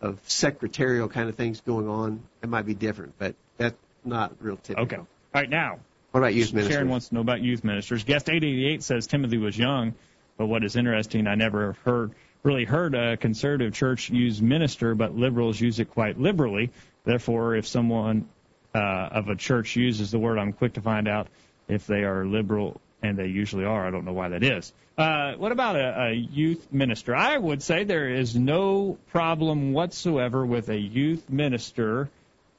[0.00, 3.14] of secretarial kind of things going on, it might be different.
[3.18, 4.84] But that's not real typical.
[4.84, 4.96] Okay.
[4.96, 5.80] All right, now
[6.12, 6.72] What about youth ministers?
[6.72, 8.04] Sharon wants to know about youth ministers.
[8.04, 9.94] Guest 888 says Timothy was young,
[10.40, 12.12] but what is interesting, I never heard
[12.42, 16.70] really heard a conservative church use minister, but liberals use it quite liberally.
[17.04, 18.26] Therefore, if someone
[18.74, 21.26] uh, of a church uses the word, I'm quick to find out
[21.68, 23.86] if they are liberal, and they usually are.
[23.86, 24.72] I don't know why that is.
[24.96, 27.14] Uh, what about a, a youth minister?
[27.14, 32.08] I would say there is no problem whatsoever with a youth minister,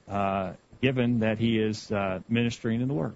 [0.08, 0.54] uh,
[0.84, 3.16] given that he is uh, ministering in the Word.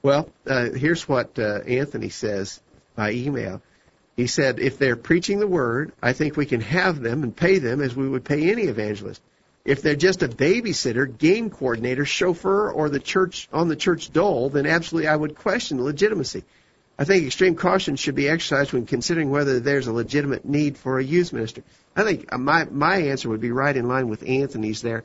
[0.00, 2.62] Well, uh, here's what uh, Anthony says
[2.94, 3.60] by email.
[4.16, 7.58] He said, if they're preaching the word, I think we can have them and pay
[7.58, 9.20] them as we would pay any evangelist.
[9.64, 14.48] If they're just a babysitter, game coordinator, chauffeur, or the church on the church dole,
[14.48, 16.44] then absolutely I would question the legitimacy.
[16.98, 20.98] I think extreme caution should be exercised when considering whether there's a legitimate need for
[20.98, 21.62] a youth minister.
[21.94, 25.04] I think my my answer would be right in line with Anthony's there.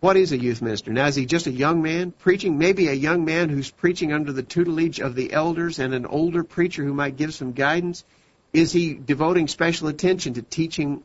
[0.00, 0.92] What is a youth minister?
[0.92, 2.58] Now, is he just a young man preaching?
[2.58, 6.44] Maybe a young man who's preaching under the tutelage of the elders and an older
[6.44, 8.04] preacher who might give some guidance?
[8.52, 11.02] Is he devoting special attention to teaching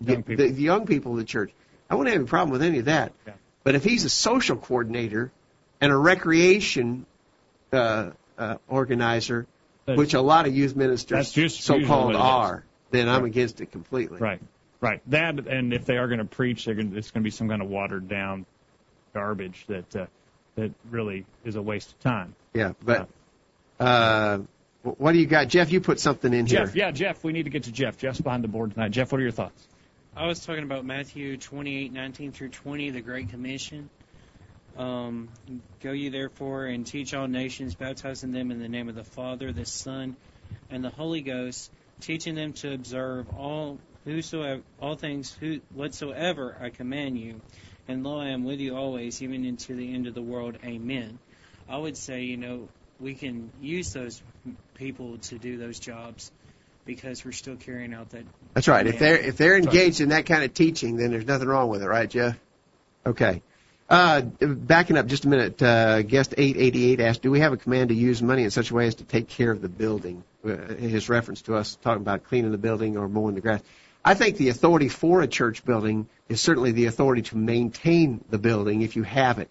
[0.00, 1.52] Young the, the, the young people of the church?
[1.88, 3.12] I wouldn't have a problem with any of that.
[3.26, 3.32] Yeah.
[3.62, 5.32] But if he's a social coordinator
[5.80, 7.06] and a recreation
[7.72, 9.46] uh, uh, organizer,
[9.86, 12.24] That's- which a lot of youth ministers That's just usually so-called what it is.
[12.24, 14.18] are, then I'm against it completely.
[14.18, 14.40] Right,
[14.84, 15.00] right.
[15.08, 17.30] That and if they are going to preach, they're going to, it's going to be
[17.30, 18.46] some kind of watered down
[19.12, 20.06] garbage that uh,
[20.56, 22.34] that really is a waste of time.
[22.52, 23.08] Yeah, but
[23.80, 24.38] uh,
[24.82, 25.72] wh- what do you got, Jeff?
[25.72, 26.66] You put something in here.
[26.66, 27.96] Jeff, yeah, Jeff, we need to get to Jeff.
[27.96, 28.90] Jeff's behind the board tonight.
[28.90, 29.66] Jeff, what are your thoughts?
[30.16, 33.90] I was talking about Matthew 28, 19 through 20, the Great Commission.
[34.76, 35.28] Um,
[35.82, 39.52] Go ye therefore and teach all nations, baptizing them in the name of the Father,
[39.52, 40.14] the Son,
[40.70, 41.70] and the Holy Ghost,
[42.00, 47.40] teaching them to observe all whosoever all things who, whatsoever I command you.
[47.86, 50.56] And lo, I am with you always, even into the end of the world.
[50.64, 51.18] Amen.
[51.68, 52.68] I would say, you know,
[53.00, 54.22] we can use those
[54.74, 56.30] people to do those jobs
[56.84, 58.86] because we're still carrying out that That's right.
[58.86, 61.82] If they're if they're engaged in that kind of teaching, then there's nothing wrong with
[61.82, 62.36] it, right, Jeff?
[63.06, 63.42] Okay.
[63.88, 67.90] Uh, backing up just a minute, uh, guest 888 asked, "Do we have a command
[67.90, 70.74] to use money in such a way as to take care of the building?" Uh,
[70.74, 73.60] his reference to us talking about cleaning the building or mowing the grass.
[74.04, 78.38] I think the authority for a church building is certainly the authority to maintain the
[78.38, 79.48] building if you have it.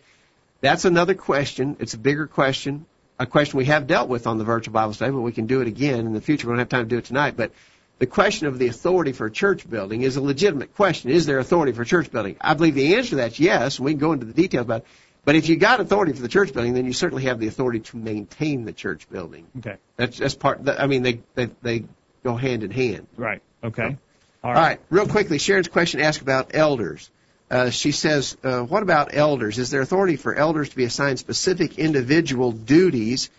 [0.62, 1.78] That's another question.
[1.80, 2.86] It's a bigger question,
[3.20, 5.62] a question we have dealt with on the virtual Bible study, but we can do
[5.62, 6.48] it again in the future.
[6.48, 7.52] We don't have time to do it tonight, but
[8.00, 11.10] the question of the authority for a church building is a legitimate question.
[11.10, 12.38] Is there authority for a church building?
[12.40, 14.82] I believe the answer to that's yes, and we can go into the details about
[14.82, 14.88] it.
[15.26, 17.80] But if you got authority for the church building, then you certainly have the authority
[17.80, 19.48] to maintain the church building.
[19.60, 20.68] Okay, That's that's part.
[20.68, 21.86] I mean, they they, they
[22.24, 23.08] go hand in hand.
[23.16, 23.42] right.
[23.64, 23.98] Okay.
[24.44, 27.10] All All right, real quickly, Sharon's question asked about elders.
[27.50, 29.58] Uh, she says, uh, what about elders?
[29.58, 33.30] Is there authority for elders to be assigned specific individual duties,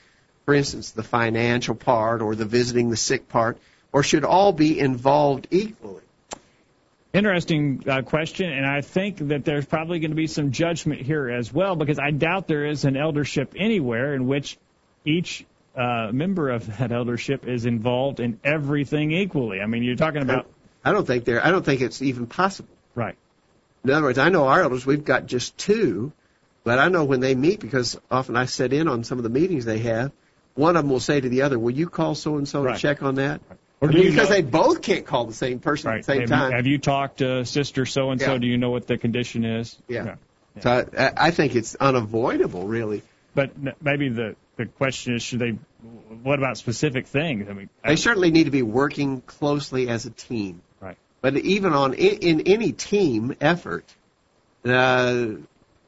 [0.45, 3.59] for instance, the financial part or the visiting the sick part,
[3.93, 6.03] or should all be involved equally?
[7.13, 11.29] Interesting uh, question, and I think that there's probably going to be some judgment here
[11.29, 14.57] as well because I doubt there is an eldership anywhere in which
[15.05, 15.45] each
[15.77, 19.61] uh, member of that eldership is involved in everything equally.
[19.61, 20.47] I mean, you're talking about
[20.85, 21.45] I don't think there.
[21.45, 22.69] I don't think it's even possible.
[22.95, 23.17] right.
[23.85, 26.11] In other words, I know our elders, we've got just two,
[26.63, 29.29] but I know when they meet, because often I sit in on some of the
[29.31, 30.11] meetings they have,
[30.55, 32.77] one of them will say to the other, will you call so-and-so Right.
[32.77, 33.43] to check on that?
[33.83, 35.99] Or I mean, because know- they both can't call the same person Right.
[35.99, 36.51] at the same have, time.
[36.53, 38.33] You, have you talked to Sister so and so?
[38.33, 38.39] Yeah.
[38.39, 39.77] Do you know what the condition is?
[39.87, 40.15] Yeah.
[40.61, 43.03] So I, I think it's unavoidable, really.
[43.35, 43.51] But
[43.83, 45.59] maybe the the question is, should they?
[46.23, 47.49] What about specific things?
[47.51, 50.63] I mean, They certainly need to be working closely as a team.
[51.25, 53.87] But even on in, any team effort,
[54.63, 55.29] uh,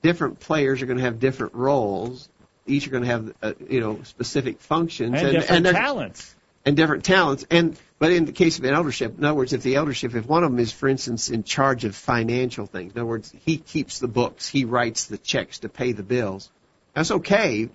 [0.00, 2.30] different players are going to have different roles.
[2.66, 6.34] Each are going to have uh, you know specific functions and, different they're- talents.
[6.64, 7.44] and different talents.
[7.50, 10.24] And but in the case of an eldership, in other words, if the eldership, if
[10.24, 13.58] one of them is, for instance, in charge of financial things, in other words, he
[13.58, 16.50] keeps the books, he writes the checks to pay the bills,
[16.94, 17.68] that's okay.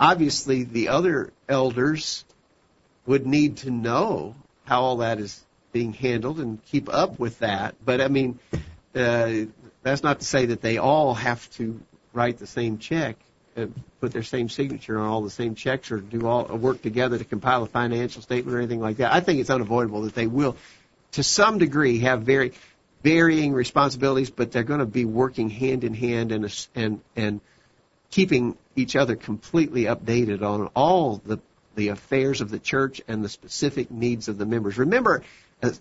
[0.00, 2.24] Obviously, the other elders
[3.06, 4.34] would need to know
[4.64, 7.74] how all that is being handled and keep up with that.
[7.84, 8.38] But I mean,
[8.94, 9.32] uh,
[9.82, 11.80] that's not to say that they all have to
[12.12, 13.16] write the same check,
[13.56, 13.66] uh,
[14.00, 17.24] put their same signature on all the same checks, or do all work together to
[17.24, 19.12] compile a financial statement or anything like that.
[19.12, 20.56] I think it's unavoidable that they will,
[21.12, 22.52] to some degree, have very.
[23.00, 27.40] varying responsibilities, but they're going to be working hand in hand and and and
[28.10, 31.38] keeping each other completely updated on all the
[31.76, 34.78] the affairs of the church and the specific needs of the members.
[34.78, 35.22] Remember uh,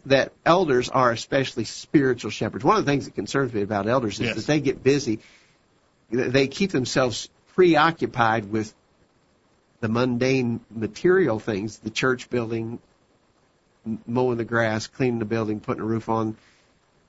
[0.06, 2.64] that elders are especially spiritual shepherds.
[2.64, 4.36] One of the things that concerns me about elders is Yes.
[4.36, 5.20] that they get busy.
[6.10, 8.74] They keep themselves preoccupied with
[9.80, 12.80] the mundane material things, the church building,
[14.08, 16.36] mowing the grass, cleaning the building, putting a roof on.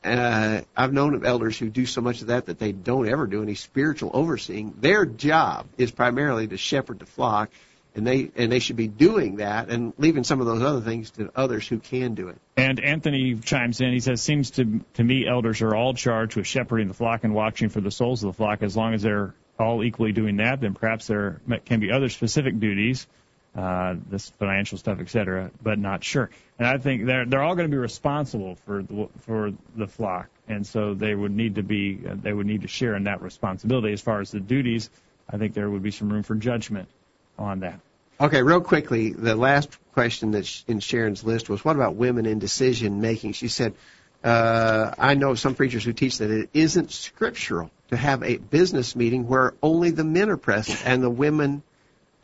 [0.05, 3.27] Uh, I've known of elders who do so much of that that they don't ever
[3.27, 4.75] do any spiritual overseeing.
[4.81, 7.51] Their job is primarily to shepherd the flock,
[7.99, 11.11] and they and they should be doing that and leaving some of those other things
[11.11, 12.39] to others who can do it.
[12.57, 13.93] And Anthony chimes in.
[13.93, 17.35] He says, "Seems to to me, elders are all charged with shepherding the flock and
[17.35, 18.63] watching for the souls of the flock.
[18.63, 22.61] As long as they're all equally doing that, then perhaps there can be other specific
[22.61, 23.09] duties,
[23.57, 25.51] uh, this financial stuff, etc.
[25.61, 26.31] But not sure.
[26.57, 30.29] And I think they're they're all going to be responsible for the, for the flock,
[30.47, 33.93] and so they would need to be they would need to share in that responsibility.
[33.93, 34.89] As far as the duties,
[35.29, 36.89] I think there would be some room for judgment
[37.37, 37.81] on that.
[38.21, 42.41] Okay, real quickly, the last question that's in Sharon's list was what about women in
[42.41, 43.33] decision making?
[43.33, 43.75] She said,
[44.25, 48.97] uh, I know some preachers who teach that it isn't scriptural to have a business
[48.97, 51.63] meeting where only the men are present and the women,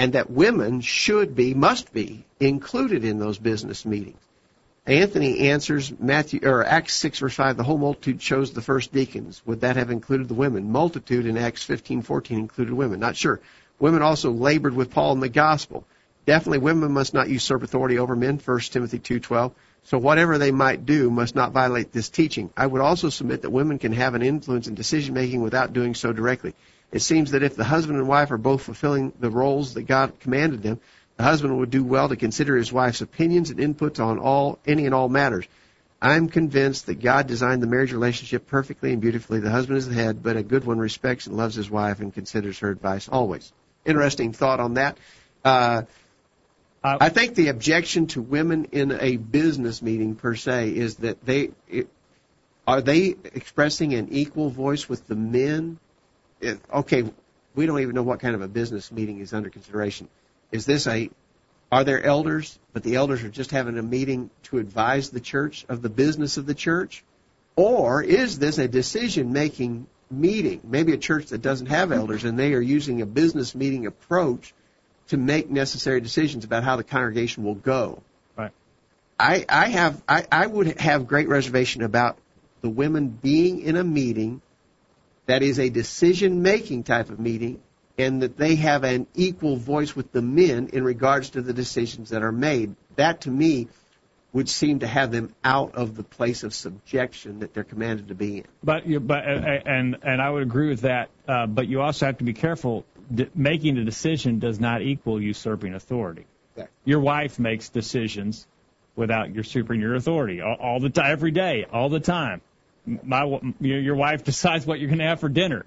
[0.00, 4.18] and that women should be, must be, included in those business meetings.
[4.86, 7.56] Anthony answers Matthew or Acts six verse five.
[7.56, 9.40] The whole multitude chose the first deacons.
[9.46, 10.72] Would that have included the women?
[10.72, 13.00] Multitude in Acts fifteen fourteen included women.
[13.00, 13.40] Not sure.
[13.78, 15.84] Women also labored with Paul in the gospel.
[16.26, 18.38] Definitely, women must not usurp authority over men.
[18.38, 19.52] First Timothy two twelve.
[19.82, 22.50] So whatever they might do must not violate this teaching.
[22.56, 25.94] I would also submit that women can have an influence in decision making without doing
[25.94, 26.54] so directly.
[26.90, 30.20] It seems that if the husband and wife are both fulfilling the roles that God
[30.20, 30.80] commanded them,
[31.16, 34.86] the husband would do well to consider his wife's opinions and inputs on all any
[34.86, 35.46] and all matters.
[36.00, 39.40] I'm convinced that God designed the marriage relationship perfectly and beautifully.
[39.40, 42.14] The husband is the head, but a good one respects and loves his wife and
[42.14, 43.52] considers her advice always.
[43.84, 44.98] Interesting thought on that.
[45.44, 45.82] Uh,
[46.82, 51.50] I think the objection to women in a business meeting per se is that they
[51.66, 51.88] it,
[52.66, 55.78] are they expressing an equal voice with the men.
[56.40, 57.04] It, okay,
[57.54, 60.08] we don't even know what kind of a business meeting is under consideration.
[60.52, 61.10] Is this a
[61.72, 65.64] are there elders, but the elders are just having a meeting to advise the church
[65.68, 67.02] of the business of the church?
[67.56, 69.86] Or is this a decision making
[70.20, 70.60] meeting?
[70.64, 74.54] Maybe a church that doesn't have elders and they are using a business meeting approach
[75.08, 78.02] to make necessary decisions about how the congregation will go.
[78.36, 78.52] Right.
[79.18, 82.18] I, I have I, I would have great reservation about
[82.62, 84.40] the women being in a meeting
[85.26, 87.60] that is a decision making type of meeting
[87.96, 92.10] and that they have an equal voice with the men in regards to the decisions
[92.10, 92.74] that are made.
[92.96, 93.68] That to me
[94.34, 98.16] would seem to have them out of the place of subjection that they're commanded to
[98.16, 98.44] be in.
[98.62, 101.08] But you, but uh, and and I would agree with that.
[101.26, 102.84] Uh, but you also have to be careful.
[103.34, 106.26] Making a decision does not equal usurping authority.
[106.56, 106.66] Yeah.
[106.84, 108.46] Your wife makes decisions
[108.96, 112.40] without your usurping your authority all, all the time, every day, all the time.
[112.86, 113.24] My
[113.60, 115.64] your your wife decides what you're going to have for dinner.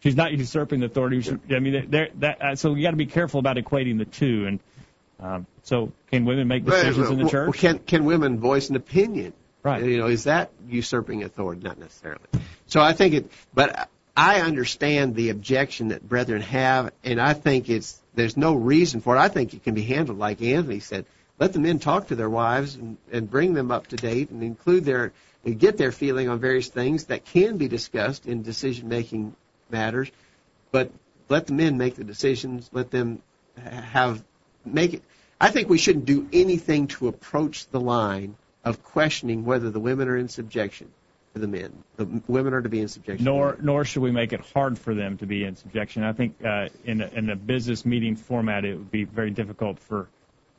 [0.00, 1.22] She's not usurping the authority.
[1.22, 4.46] She- I mean, that so you got to be careful about equating the two.
[4.46, 4.60] And
[5.18, 7.58] um, so, can women make decisions in the church?
[7.58, 9.32] Can can women voice an opinion?
[9.62, 9.82] Right.
[9.82, 11.62] You know, is that usurping authority?
[11.62, 12.24] Not necessarily.
[12.66, 17.70] So I think it, but I understand the objection that brethren have, and I think
[17.70, 19.20] it's there's no reason for it.
[19.20, 21.06] I think it can be handled like Anthony said.
[21.38, 24.42] Let the men talk to their wives and, and bring them up to date and
[24.42, 25.12] include their
[25.44, 29.34] and get their feeling on various things that can be discussed in decision making
[29.70, 30.10] matters.
[30.72, 30.90] But
[31.28, 32.68] let the men make the decisions.
[32.72, 33.22] Let them
[33.56, 34.22] have
[34.64, 35.02] make it.
[35.42, 40.08] I think we shouldn't do anything to approach the line of questioning whether the women
[40.08, 40.88] are in subjection
[41.34, 41.82] to the men.
[41.96, 43.24] The women are to be in subjection.
[43.24, 46.04] nor nor should we make it hard for them to be in subjection.
[46.04, 49.80] I think uh, in a, in a business meeting format, it would be very difficult
[49.80, 50.08] for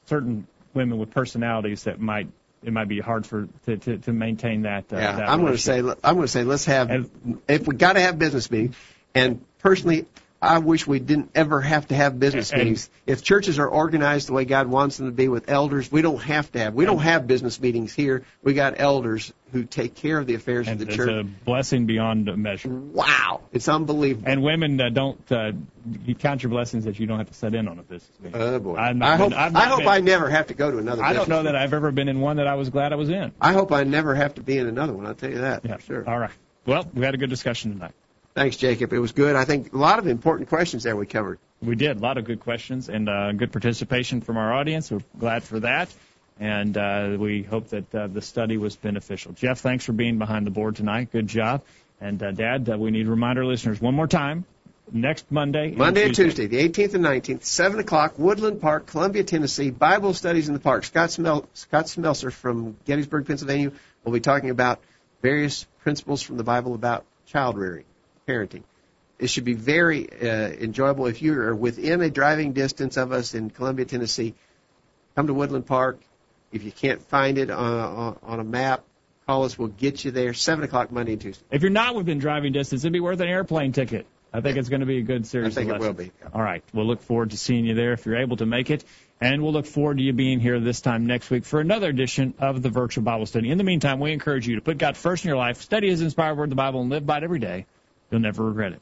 [0.08, 2.28] certain women with personalities that might
[2.62, 4.92] it might be hard for to to, to maintain that.
[4.92, 5.80] Uh, Yeah, that I'm going to say.
[5.80, 7.10] I'm going to say let's have
[7.48, 8.76] if we got to have business meetings.
[9.16, 10.08] And personally,
[10.44, 12.90] I wish we didn't ever have to have business And- meetings.
[13.08, 16.22] If churches are organized the way God wants them to be with elders, we don't
[16.22, 16.74] have to have.
[16.74, 18.24] We don't have business meetings here.
[18.44, 21.10] We got elders who take care of the affairs of the it's church.
[21.10, 22.70] a blessing beyond measure.
[22.70, 24.28] Wow, it's unbelievable.
[24.30, 25.52] And women uh, don't uh,
[26.06, 28.42] you count your blessings that you don't have to set in on a business meeting.
[28.42, 28.76] Oh boy.
[28.76, 31.04] I been- hope I've I hope been- I never have to go to another.
[31.04, 31.56] I don't know that.
[31.56, 33.32] I've ever been in one that I was glad I was in.
[33.40, 35.06] I hope I never have to be in another one.
[35.06, 35.76] I'll tell you that Yeah.
[35.78, 36.10] for sure.
[36.10, 36.32] All right.
[36.66, 37.92] Well, we had a good discussion tonight.
[38.36, 38.94] Thanks, Jacob.
[38.94, 39.36] It was good.
[39.36, 41.38] I think a lot of important questions there we covered.
[41.62, 44.90] We did a lot of good questions and uh, good participation from our audience.
[44.92, 45.94] We're glad for that.
[46.40, 49.34] and uh, we hope that uh, the study was beneficial.
[49.34, 51.12] Jeff, thanks for being behind the board tonight.
[51.12, 51.64] Good job.
[52.02, 54.46] And uh, Dad, uh, we need to remind our listeners one more time.
[54.92, 55.72] Next Monday.
[55.72, 60.48] Monday and Tuesday, the 18th and 19th, 7 o'clock, Woodland Park, Columbia, Tennessee, Bible studies
[60.50, 60.84] in the park.
[60.84, 63.72] Scott, Smel- Scott Smelser from Gettysburg, Pennsylvania,
[64.04, 64.82] will be talking about
[65.22, 67.86] various principles from the Bible about child rearing,
[68.28, 68.64] parenting.
[69.20, 71.08] It should be very uh, enjoyable.
[71.08, 74.34] If you are within a driving distance of us in Columbia, Tennessee,
[75.16, 76.00] come to Woodland Park.
[76.52, 78.84] If you can't find it on, on a map,
[79.26, 79.58] call us.
[79.58, 80.34] We'll get you there.
[80.34, 81.44] 7 o'clock Monday and Tuesday.
[81.52, 84.06] If you're not within driving distance, it'd be worth an airplane ticket.
[84.34, 85.56] I think it's going to be a good series.
[85.56, 86.12] I think of it will be.
[86.34, 86.64] All right.
[86.74, 88.84] We'll look forward to seeing you there if you're able to make it.
[89.22, 92.34] And we'll look forward to you being here this time next week for another edition
[92.40, 93.52] of the virtual Bible study.
[93.52, 96.02] In the meantime, we encourage you to put God first in your life, study His
[96.02, 97.68] inspired word, the Bible, and live by it every day.
[98.14, 98.82] You'll never regret it.